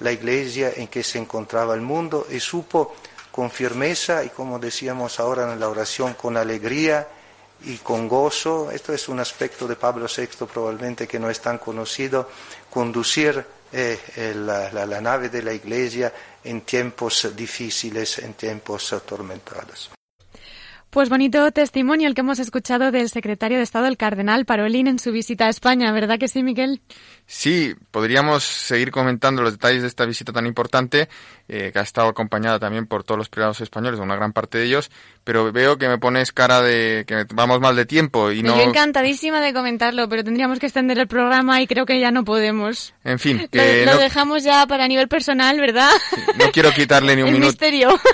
[0.00, 2.94] la Iglesia, en que se encontraba el mundo, y supo
[3.32, 7.08] con firmeza y como decíamos ahora en la oración, con alegría
[7.64, 11.58] y con gozo, esto es un aspecto de Pablo VI probablemente que no es tan
[11.58, 12.28] conocido,
[12.70, 16.12] conducir eh, la, la nave de la Iglesia
[16.44, 19.90] en tiempos difíciles, en tiempos atormentados.
[20.94, 25.00] Pues bonito testimonio el que hemos escuchado del secretario de Estado, el cardenal Parolín, en
[25.00, 26.82] su visita a España, ¿verdad que sí, Miguel?
[27.26, 31.08] Sí, podríamos seguir comentando los detalles de esta visita tan importante,
[31.48, 34.66] eh, que ha estado acompañada también por todos los privados españoles, una gran parte de
[34.66, 34.88] ellos,
[35.24, 38.56] pero veo que me pones cara de que vamos mal de tiempo y no...
[38.56, 42.24] Yo encantadísima de comentarlo, pero tendríamos que extender el programa y creo que ya no
[42.24, 42.94] podemos.
[43.02, 45.90] En fin, que lo, dejamos ya para nivel personal, ¿verdad?
[46.36, 47.48] No quiero quitarle ni un el minuto.
[47.50, 47.88] misterio.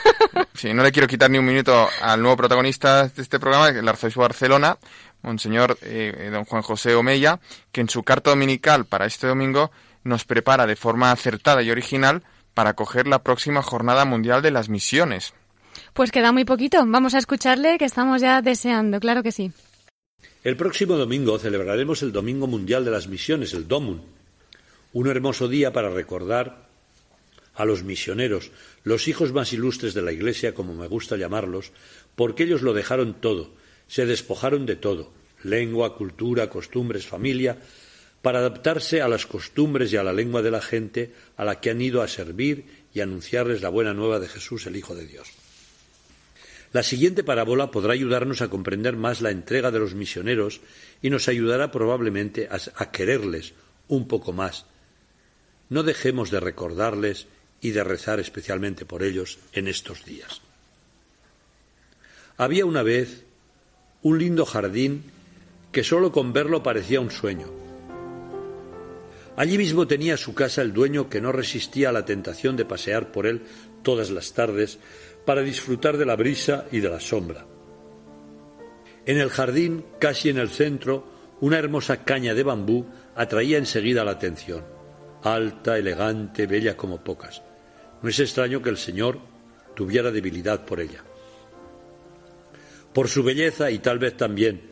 [0.54, 3.88] Sí, no le quiero quitar ni un minuto al nuevo protagonista de este programa, el
[3.88, 4.76] arzobispo de Barcelona,
[5.22, 7.40] Monseñor eh, don Juan José Omeya,
[7.72, 9.70] que en su carta dominical para este domingo
[10.04, 14.68] nos prepara de forma acertada y original para acoger la próxima Jornada Mundial de las
[14.68, 15.32] Misiones.
[15.94, 16.84] Pues queda muy poquito.
[16.86, 19.52] Vamos a escucharle que estamos ya deseando, claro que sí.
[20.42, 24.02] El próximo domingo celebraremos el Domingo Mundial de las Misiones, el DOMUN.
[24.92, 26.68] Un hermoso día para recordar
[27.54, 28.50] a los misioneros,
[28.84, 31.72] los hijos más ilustres de la Iglesia, como me gusta llamarlos,
[32.14, 33.50] porque ellos lo dejaron todo,
[33.86, 35.12] se despojaron de todo,
[35.42, 37.58] lengua, cultura, costumbres, familia,
[38.22, 41.70] para adaptarse a las costumbres y a la lengua de la gente a la que
[41.70, 42.64] han ido a servir
[42.94, 45.28] y anunciarles la buena nueva de Jesús, el Hijo de Dios.
[46.72, 50.60] La siguiente parábola podrá ayudarnos a comprender más la entrega de los misioneros
[51.02, 53.54] y nos ayudará probablemente a, quererles
[53.88, 54.66] un poco más.
[55.68, 57.26] No dejemos de recordarles
[57.60, 60.42] y de rezar especialmente por ellos en estos días.
[62.36, 63.24] Había una vez
[64.02, 65.02] un lindo jardín
[65.72, 67.48] que solo con verlo parecía un sueño.
[69.36, 73.10] Allí mismo tenía su casa el dueño que no resistía a la tentación de pasear
[73.10, 73.42] por él
[73.82, 74.78] todas las tardes
[75.30, 77.46] para disfrutar de la brisa y de la sombra.
[79.06, 81.06] En el jardín, casi en el centro,
[81.40, 84.64] una hermosa caña de bambú atraía enseguida la atención,
[85.22, 87.44] alta, elegante, bella como pocas.
[88.02, 89.20] No es extraño que el Señor
[89.76, 91.04] tuviera debilidad por ella
[92.92, 94.62] por su belleza y tal vez también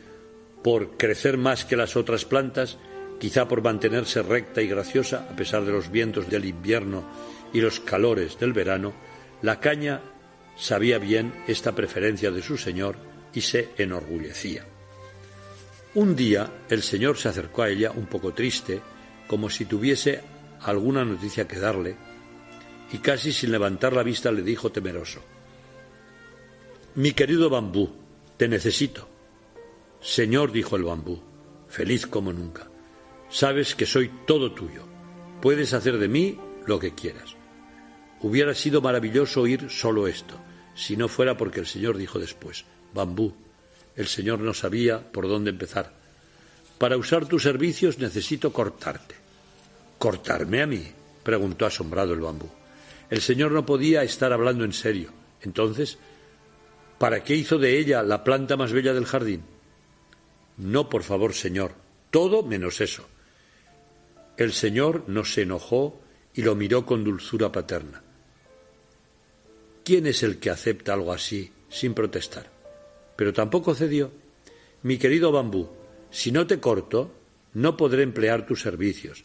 [0.65, 2.79] por crecer más que las otras plantas,
[3.21, 7.05] quizá por mantenerse recta y graciosa a pesar de los vientos del invierno
[7.53, 8.93] y los calores del verano,
[9.41, 10.01] la caña
[10.59, 12.97] sabía bien esta preferencia de su señor
[13.33, 14.67] y se enorgullecía.
[15.95, 18.81] Un día el señor se acercó a ella un poco triste,
[19.27, 20.21] como si tuviese
[20.61, 21.97] alguna noticia que darle,
[22.93, 25.21] y casi sin levantar la vista le dijo temeroso
[26.95, 27.91] Mi querido bambú,
[28.37, 29.09] te necesito.
[30.01, 31.23] Señor, dijo el bambú,
[31.69, 32.69] feliz como nunca.
[33.31, 34.85] Sabes que soy todo tuyo.
[35.43, 37.37] Puedes hacer de mí lo que quieras.
[38.21, 40.41] Hubiera sido maravilloso oír solo esto,
[40.79, 42.65] si no fuera porque el Señor dijo después,
[42.95, 43.35] bambú,
[43.97, 45.93] el Señor no sabía por dónde empezar.
[46.79, 49.17] Para usar tus servicios necesito cortarte.
[49.99, 50.87] ¿Cortarme a mí?
[51.25, 52.49] preguntó asombrado el bambú.
[53.11, 55.11] El Señor no podía estar hablando en serio.
[55.43, 55.99] Entonces
[56.99, 59.43] ¿Para qué hizo de ella la planta más bella del jardín?
[60.57, 61.73] No, por favor, Señor,
[62.11, 63.09] todo menos eso.
[64.37, 66.01] El Señor no se enojó
[66.35, 68.03] y lo miró con dulzura paterna.
[69.89, 72.45] ¿Quién es el que acepta algo así sin protestar?
[73.17, 74.11] Pero tampoco cedió.
[74.83, 75.71] Mi querido bambú,
[76.11, 77.11] si no te corto,
[77.55, 79.25] no podré emplear tus servicios.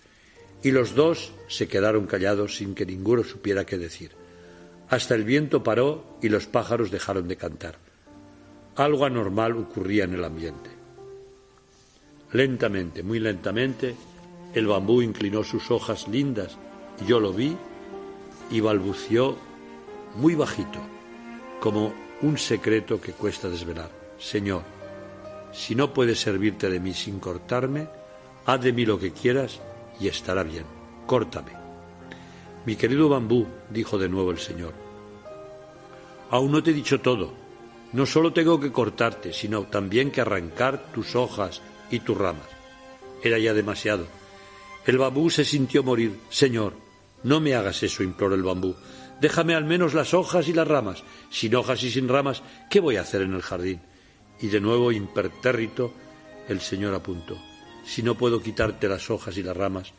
[0.63, 4.11] Y los dos se quedaron callados sin que ninguno supiera qué decir.
[4.87, 7.75] Hasta el viento paró y los pájaros dejaron de cantar.
[8.77, 10.69] Algo anormal ocurría en el ambiente.
[12.31, 13.95] Lentamente, muy lentamente,
[14.53, 16.57] el bambú inclinó sus hojas lindas
[17.05, 17.57] yo lo vi
[18.49, 19.35] y balbució
[20.15, 20.79] muy bajito,
[21.59, 23.89] como un secreto que cuesta desvelar.
[24.19, 24.63] Señor,
[25.51, 27.87] si no puedes servirte de mí sin cortarme,
[28.45, 29.59] haz de mí lo que quieras
[29.99, 30.65] y estará bien.
[31.05, 31.51] Córtame.
[32.65, 34.73] Mi querido bambú, dijo de nuevo el Señor,
[36.33, 37.31] Aún no te he dicho todo.
[37.91, 41.61] No solo tengo que cortarte, sino también que arrancar tus hojas
[41.91, 42.47] y tus ramas.
[43.21, 44.07] Era ya demasiado.
[44.87, 46.17] El bambú se sintió morir.
[46.31, 46.73] Señor,
[47.21, 48.75] no me hagas eso, imploró el bambú.
[49.23, 51.01] Déjame al menos las hojas y las ramas.
[51.29, 53.79] Sin hojas y sin ramas, ¿qué voy a hacer en el jardín?
[54.41, 55.93] Y de nuevo, impertérrito,
[56.49, 57.37] el Señor apuntó.
[57.85, 59.93] Si no puedo quitarte las hojas y las ramas,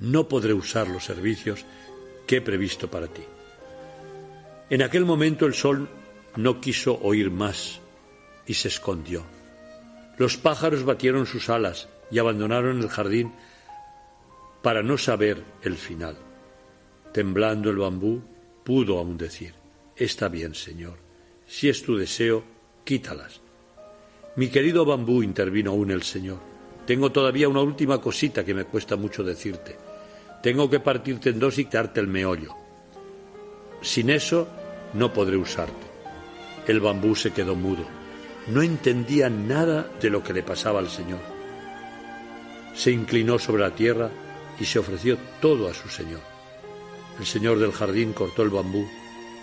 [0.00, 1.64] no podré usar los servicios
[2.26, 3.22] que he previsto para ti.
[4.68, 5.88] En aquel momento el sol
[6.34, 7.78] no quiso oír más
[8.48, 9.22] y se escondió.
[10.18, 13.32] Los pájaros batieron sus alas y abandonaron el jardín
[14.60, 16.16] para no saber el final.
[17.12, 18.22] Temblando el bambú,
[18.64, 19.54] pudo aún decir,
[19.96, 20.98] Está bien, Señor,
[21.46, 22.42] si es tu deseo,
[22.84, 23.40] quítalas.
[24.36, 26.38] Mi querido bambú, intervino aún el Señor,
[26.86, 29.76] tengo todavía una última cosita que me cuesta mucho decirte.
[30.42, 32.54] Tengo que partirte en dos y quitarte el meollo.
[33.82, 34.48] Sin eso,
[34.94, 35.86] no podré usarte.
[36.66, 37.84] El bambú se quedó mudo.
[38.48, 41.20] No entendía nada de lo que le pasaba al Señor.
[42.74, 44.10] Se inclinó sobre la tierra
[44.58, 46.31] y se ofreció todo a su Señor.
[47.18, 48.86] El Señor del jardín cortó el bambú,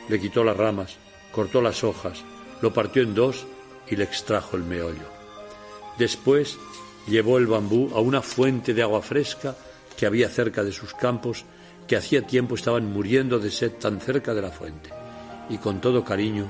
[0.07, 0.97] le quitó las ramas,
[1.31, 2.23] cortó las hojas,
[2.61, 3.45] lo partió en dos
[3.87, 5.07] y le extrajo el meollo.
[5.97, 6.57] Después
[7.07, 9.55] llevó el bambú a una fuente de agua fresca
[9.97, 11.45] que había cerca de sus campos,
[11.87, 14.89] que hacía tiempo estaban muriendo de sed tan cerca de la fuente,
[15.49, 16.45] y con todo cariño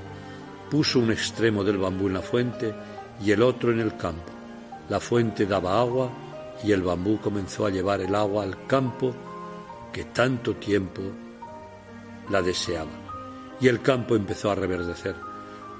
[0.70, 2.74] puso un extremo del bambú en la fuente
[3.22, 4.32] y el otro en el campo.
[4.88, 6.10] La fuente daba agua
[6.62, 9.14] y el bambú comenzó a llevar el agua al campo
[9.92, 11.02] que tanto tiempo
[12.30, 12.90] la deseaba.
[13.60, 15.14] Y el campo empezó a reverdecer.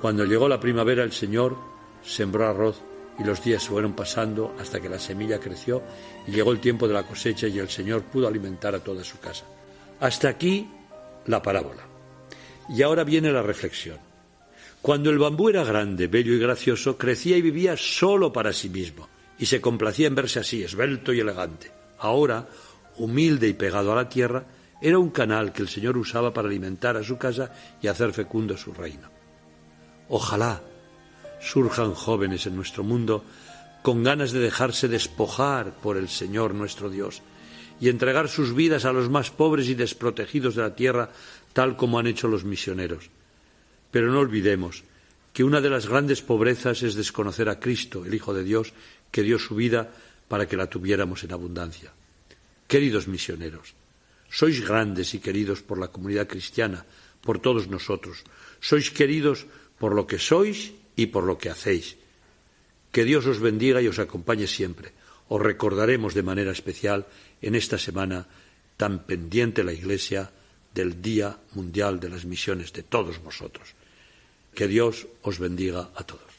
[0.01, 1.57] Cuando llegó la primavera el Señor
[2.03, 2.81] sembró arroz
[3.19, 5.83] y los días fueron pasando hasta que la semilla creció
[6.27, 9.19] y llegó el tiempo de la cosecha y el Señor pudo alimentar a toda su
[9.19, 9.45] casa.
[10.01, 10.69] Hasta aquí
[11.27, 11.83] la parábola.
[12.69, 13.99] Y ahora viene la reflexión.
[14.81, 19.09] Cuando el bambú era grande, bello y gracioso, crecía y vivía solo para sí mismo
[19.39, 21.71] y se complacía en verse así, esbelto y elegante.
[21.99, 22.49] Ahora,
[23.01, 24.45] humilde y pegado a la tierra,
[24.81, 28.57] era un canal que el Señor usaba para alimentar a su casa y hacer fecundo
[28.57, 29.09] su reino.
[30.09, 30.63] Ojalá
[31.41, 33.25] surjan jóvenes en nuestro mundo
[33.83, 37.23] con ganas de dejarse despojar por el Señor nuestro Dios
[37.81, 41.11] y entregar sus vidas a los más pobres y desprotegidos de la tierra,
[41.55, 43.09] tal como han hecho los misioneros.
[43.91, 44.85] Pero no olvidemos
[45.33, 48.75] que una de las grandes pobrezas es desconocer a Cristo, el Hijo de Dios,
[49.11, 49.91] que dio su vida
[50.29, 51.93] para que la tuviéramos en abundancia.
[52.71, 53.75] Queridos misioneros,
[54.31, 56.87] sois grandes y queridos por la comunidad cristiana,
[57.19, 58.23] por todos nosotros.
[58.63, 61.99] Sois queridos por lo que sois y por lo que hacéis.
[62.95, 64.95] Que Dios os bendiga y os acompañe siempre.
[65.27, 67.11] Os recordaremos de manera especial
[67.43, 68.31] en esta semana
[68.79, 70.31] tan pendiente la Iglesia
[70.71, 73.75] del Día Mundial de las Misiones de todos vosotros.
[74.55, 76.30] Que Dios os bendiga a todos.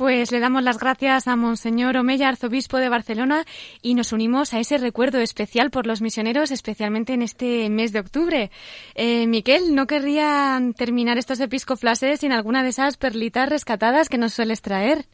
[0.00, 3.44] Pues le damos las gracias a Monseñor Omeya, arzobispo de Barcelona,
[3.82, 8.00] y nos unimos a ese recuerdo especial por los misioneros, especialmente en este mes de
[8.00, 8.50] octubre.
[8.94, 14.32] Eh, Miquel, ¿no querría terminar estos episcoflases sin alguna de esas perlitas rescatadas que nos
[14.32, 15.04] sueles traer?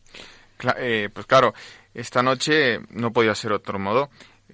[0.78, 1.52] Eh, pues claro,
[1.92, 4.08] esta noche no podía ser otro modo.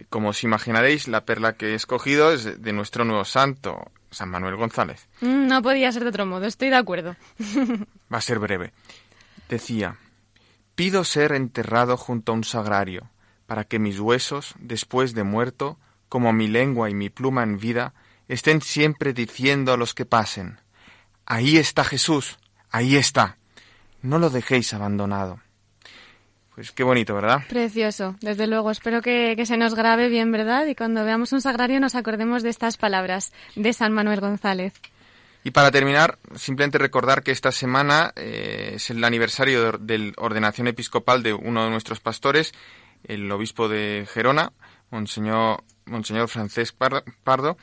[0.09, 4.57] Como os imaginaréis, la perla que he escogido es de nuestro nuevo santo, San Manuel
[4.57, 5.11] González.
[5.21, 7.17] Mm, no podía ser de otro modo, estoy de acuerdo.
[8.11, 8.73] Va a ser breve.
[9.51, 9.99] Decía,
[10.83, 13.09] Pido ser enterrado junto a un sagrario,
[13.47, 15.79] para que mis huesos, después de muerto,
[16.09, 17.95] como mi lengua y mi pluma en vida,
[18.27, 20.59] estén siempre diciendo a los que pasen,
[21.25, 22.37] Ahí está Jesús,
[22.73, 23.39] ahí está.
[24.03, 25.39] No lo dejéis abandonado.
[26.57, 27.43] Pues qué bonito, ¿verdad?
[27.49, 28.73] Precioso, desde luego.
[28.73, 30.67] Espero que, que, se nos grabe bien, ¿verdad?
[30.67, 34.73] Y cuando veamos un sagrario nos acordemos de estas palabras de San Manuel González.
[35.45, 40.69] Y para terminar, simplemente recordar que esta semana eh, es el aniversario de, de, ordenación
[40.69, 42.53] episcopal de uno de nuestros pastores,
[43.05, 44.53] el obispo de Gerona,
[44.91, 46.77] Monseñor, Monseñor Francesc
[47.25, 47.57] Pardo,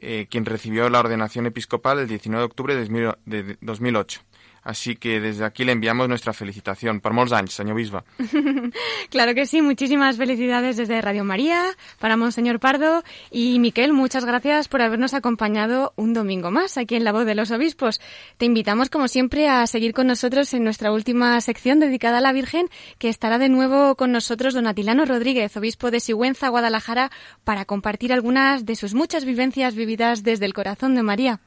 [0.00, 4.22] eh, quien recibió la ordenación episcopal el 19 de octubre de 2008.
[4.62, 7.00] Así que desde aquí le enviamos nuestra felicitación.
[7.00, 8.04] Por molts anys, Bisba.
[9.10, 11.64] claro que sí, muchísimas felicidades desde Radio María
[11.98, 17.04] para Monseñor Pardo y Miquel, muchas gracias por habernos acompañado un domingo más aquí en
[17.04, 18.00] La Voz de los Obispos.
[18.36, 22.32] Te invitamos, como siempre, a seguir con nosotros en nuestra última sección dedicada a la
[22.32, 27.10] Virgen, que estará de nuevo con nosotros don Atilano Rodríguez, obispo de Sigüenza, Guadalajara,
[27.44, 31.40] para compartir algunas de sus muchas vivencias vividas desde el corazón de María.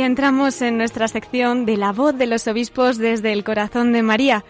[0.00, 4.02] Y entramos en nuestra sección de la voz de los obispos desde el corazón de
[4.02, 4.46] María.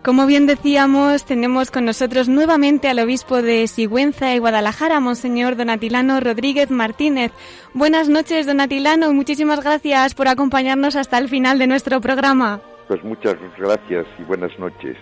[0.00, 6.20] Como bien decíamos, tenemos con nosotros nuevamente al obispo de Sigüenza y Guadalajara, Monseñor Donatilano
[6.20, 7.32] Rodríguez Martínez.
[7.74, 12.60] Buenas noches, Donatilano, muchísimas gracias por acompañarnos hasta el final de nuestro programa.
[12.86, 14.96] Pues muchas gracias y buenas noches.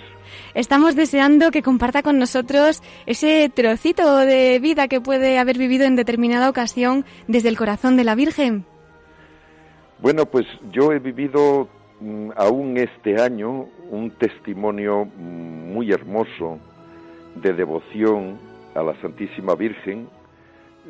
[0.55, 5.97] Estamos deseando que comparta con nosotros ese trocito de vida que puede haber vivido en
[5.97, 8.65] determinada ocasión desde el corazón de la Virgen.
[10.03, 11.69] Bueno, pues yo he vivido
[12.01, 16.59] mm, aún este año un testimonio mm, muy hermoso
[17.35, 18.39] de devoción
[18.75, 20.09] a la Santísima Virgen,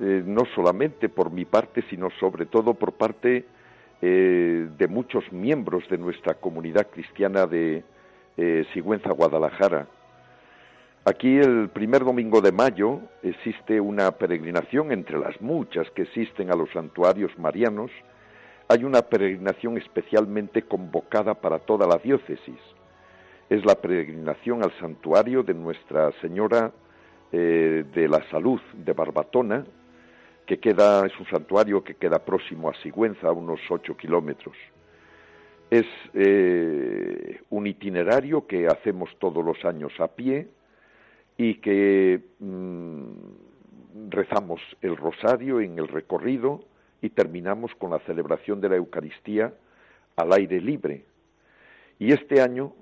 [0.00, 3.46] eh, no solamente por mi parte, sino sobre todo por parte
[4.00, 7.82] eh, de muchos miembros de nuestra comunidad cristiana de
[8.36, 9.88] eh, Sigüenza, Guadalajara.
[11.04, 16.54] Aquí el primer domingo de mayo existe una peregrinación entre las muchas que existen a
[16.54, 17.90] los santuarios marianos,
[18.70, 22.60] hay una peregrinación especialmente convocada para toda la diócesis.
[23.48, 26.70] Es la peregrinación al santuario de Nuestra Señora
[27.32, 29.66] eh, de la Salud de Barbatona,
[30.46, 34.56] que queda, es un santuario que queda próximo a Sigüenza, a unos ocho kilómetros.
[35.68, 40.46] Es eh, un itinerario que hacemos todos los años a pie
[41.36, 46.69] y que mm, rezamos el rosario en el recorrido
[47.02, 49.52] y terminamos con la celebración de la Eucaristía
[50.16, 51.04] al aire libre.
[51.98, 52.72] Y este año,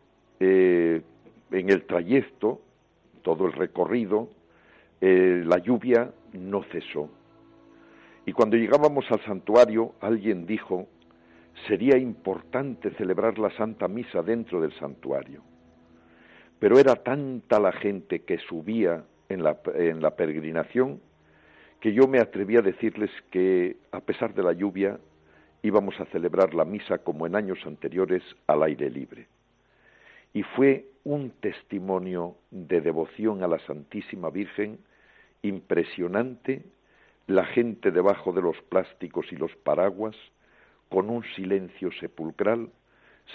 [0.40, 1.02] eh,
[1.50, 2.60] en el trayecto,
[3.22, 4.28] todo el recorrido,
[5.00, 7.10] eh, la lluvia no cesó.
[8.26, 10.86] Y cuando llegábamos al santuario, alguien dijo,
[11.66, 15.42] sería importante celebrar la Santa Misa dentro del santuario.
[16.58, 21.00] Pero era tanta la gente que subía en la, en la peregrinación
[21.80, 24.98] que yo me atreví a decirles que, a pesar de la lluvia,
[25.62, 29.26] íbamos a celebrar la misa como en años anteriores al aire libre.
[30.32, 34.78] Y fue un testimonio de devoción a la Santísima Virgen
[35.42, 36.64] impresionante,
[37.26, 40.16] la gente debajo de los plásticos y los paraguas,
[40.88, 42.70] con un silencio sepulcral,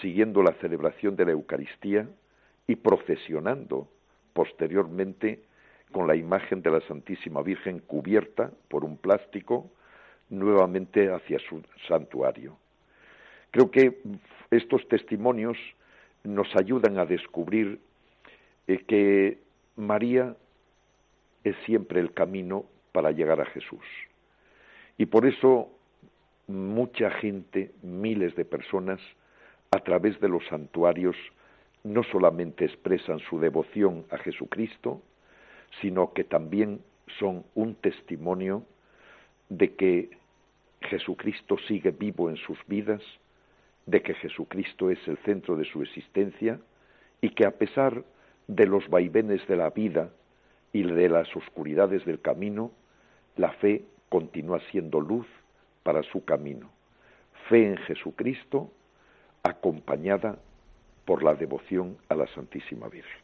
[0.02, 2.10] siguiendo la celebración de la Eucaristía
[2.68, 3.88] y procesionando
[4.34, 5.44] posteriormente
[5.94, 9.72] con la imagen de la Santísima Virgen cubierta por un plástico
[10.30, 12.58] nuevamente hacia su santuario.
[13.52, 14.00] Creo que
[14.52, 15.58] estos testimonios
[16.24, 17.80] nos ayudan a descubrir
[18.68, 19.39] eh, que
[19.78, 20.36] María
[21.44, 23.86] es siempre el camino para llegar a Jesús.
[24.98, 25.70] Y por eso
[26.48, 29.00] mucha gente, miles de personas,
[29.72, 31.16] a través de los santuarios,
[31.84, 35.02] no solamente expresan su devoción a Jesucristo,
[35.82, 36.82] sino que también
[37.19, 38.63] son un testimonio
[39.49, 40.09] de que
[40.82, 43.01] Jesucristo sigue vivo en sus vidas,
[43.86, 46.59] de que Jesucristo es el centro de su existencia
[47.21, 48.03] y que a pesar
[48.47, 50.09] de los vaivenes de la vida
[50.71, 52.71] y de las oscuridades del camino,
[53.38, 55.28] la fe continúa siendo luz
[55.84, 56.69] para su camino.
[57.49, 58.71] Fe en Jesucristo
[59.43, 60.38] acompañada
[61.05, 63.22] por la devoción a la Santísima Virgen.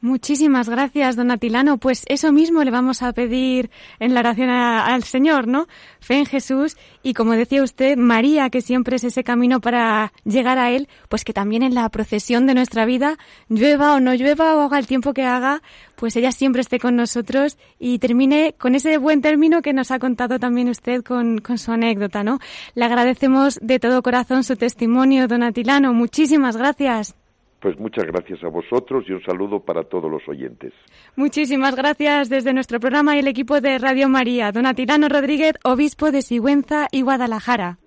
[0.00, 1.78] Muchísimas gracias, don Atilano.
[1.78, 3.68] Pues eso mismo le vamos a pedir
[3.98, 5.66] en la oración al Señor, ¿no?
[5.98, 10.56] Fe en Jesús y, como decía usted, María, que siempre es ese camino para llegar
[10.56, 13.18] a Él, pues que también en la procesión de nuestra vida,
[13.48, 15.62] llueva o no llueva o haga el tiempo que haga,
[15.96, 19.98] pues ella siempre esté con nosotros y termine con ese buen término que nos ha
[19.98, 22.38] contado también usted con, con su anécdota, ¿no?
[22.76, 25.92] Le agradecemos de todo corazón su testimonio, don Atilano.
[25.92, 27.16] Muchísimas gracias.
[27.60, 30.72] Pues muchas gracias a vosotros y un saludo para todos los oyentes.
[31.16, 34.52] Muchísimas gracias desde nuestro programa y el equipo de Radio María.
[34.52, 37.78] Don Atilano Rodríguez, obispo de Sigüenza y Guadalajara.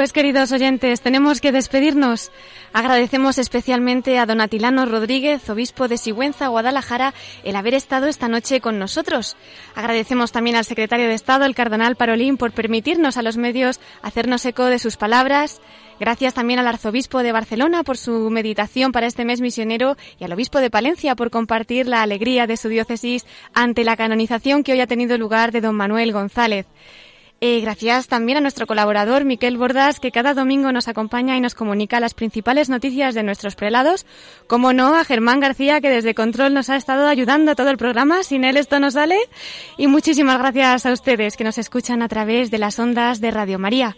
[0.00, 2.32] Pues queridos oyentes, tenemos que despedirnos.
[2.72, 7.12] Agradecemos especialmente a don Atilano Rodríguez, obispo de Sigüenza, Guadalajara,
[7.44, 9.36] el haber estado esta noche con nosotros.
[9.74, 14.46] Agradecemos también al secretario de Estado, el cardenal Parolín, por permitirnos a los medios hacernos
[14.46, 15.60] eco de sus palabras.
[16.00, 20.32] Gracias también al arzobispo de Barcelona por su meditación para este mes misionero y al
[20.32, 24.80] obispo de Palencia por compartir la alegría de su diócesis ante la canonización que hoy
[24.80, 26.64] ha tenido lugar de don Manuel González.
[27.42, 31.54] Eh, gracias también a nuestro colaborador Miquel Bordas, que cada domingo nos acompaña y nos
[31.54, 34.04] comunica las principales noticias de nuestros prelados.
[34.46, 37.78] Como no, a Germán García, que desde Control nos ha estado ayudando a todo el
[37.78, 38.24] programa.
[38.24, 39.16] Sin él esto no sale.
[39.78, 43.58] Y muchísimas gracias a ustedes que nos escuchan a través de las ondas de Radio
[43.58, 43.96] María.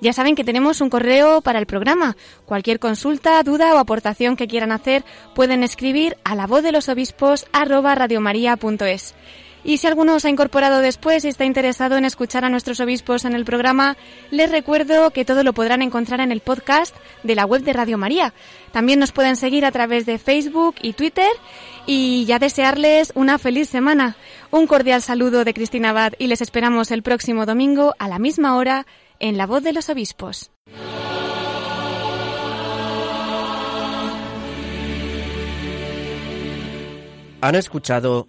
[0.00, 2.16] Ya saben que tenemos un correo para el programa.
[2.44, 5.04] Cualquier consulta, duda o aportación que quieran hacer
[5.36, 9.14] pueden escribir a la voz de los obispos arroba radiomaria.es.
[9.64, 13.24] Y si alguno se ha incorporado después y está interesado en escuchar a nuestros obispos
[13.24, 13.96] en el programa,
[14.30, 17.98] les recuerdo que todo lo podrán encontrar en el podcast de la web de Radio
[17.98, 18.32] María.
[18.72, 21.30] También nos pueden seguir a través de Facebook y Twitter
[21.86, 24.16] y ya desearles una feliz semana.
[24.50, 28.56] Un cordial saludo de Cristina Abad y les esperamos el próximo domingo a la misma
[28.56, 28.86] hora
[29.18, 30.50] en La Voz de los Obispos.
[37.42, 38.28] Han escuchado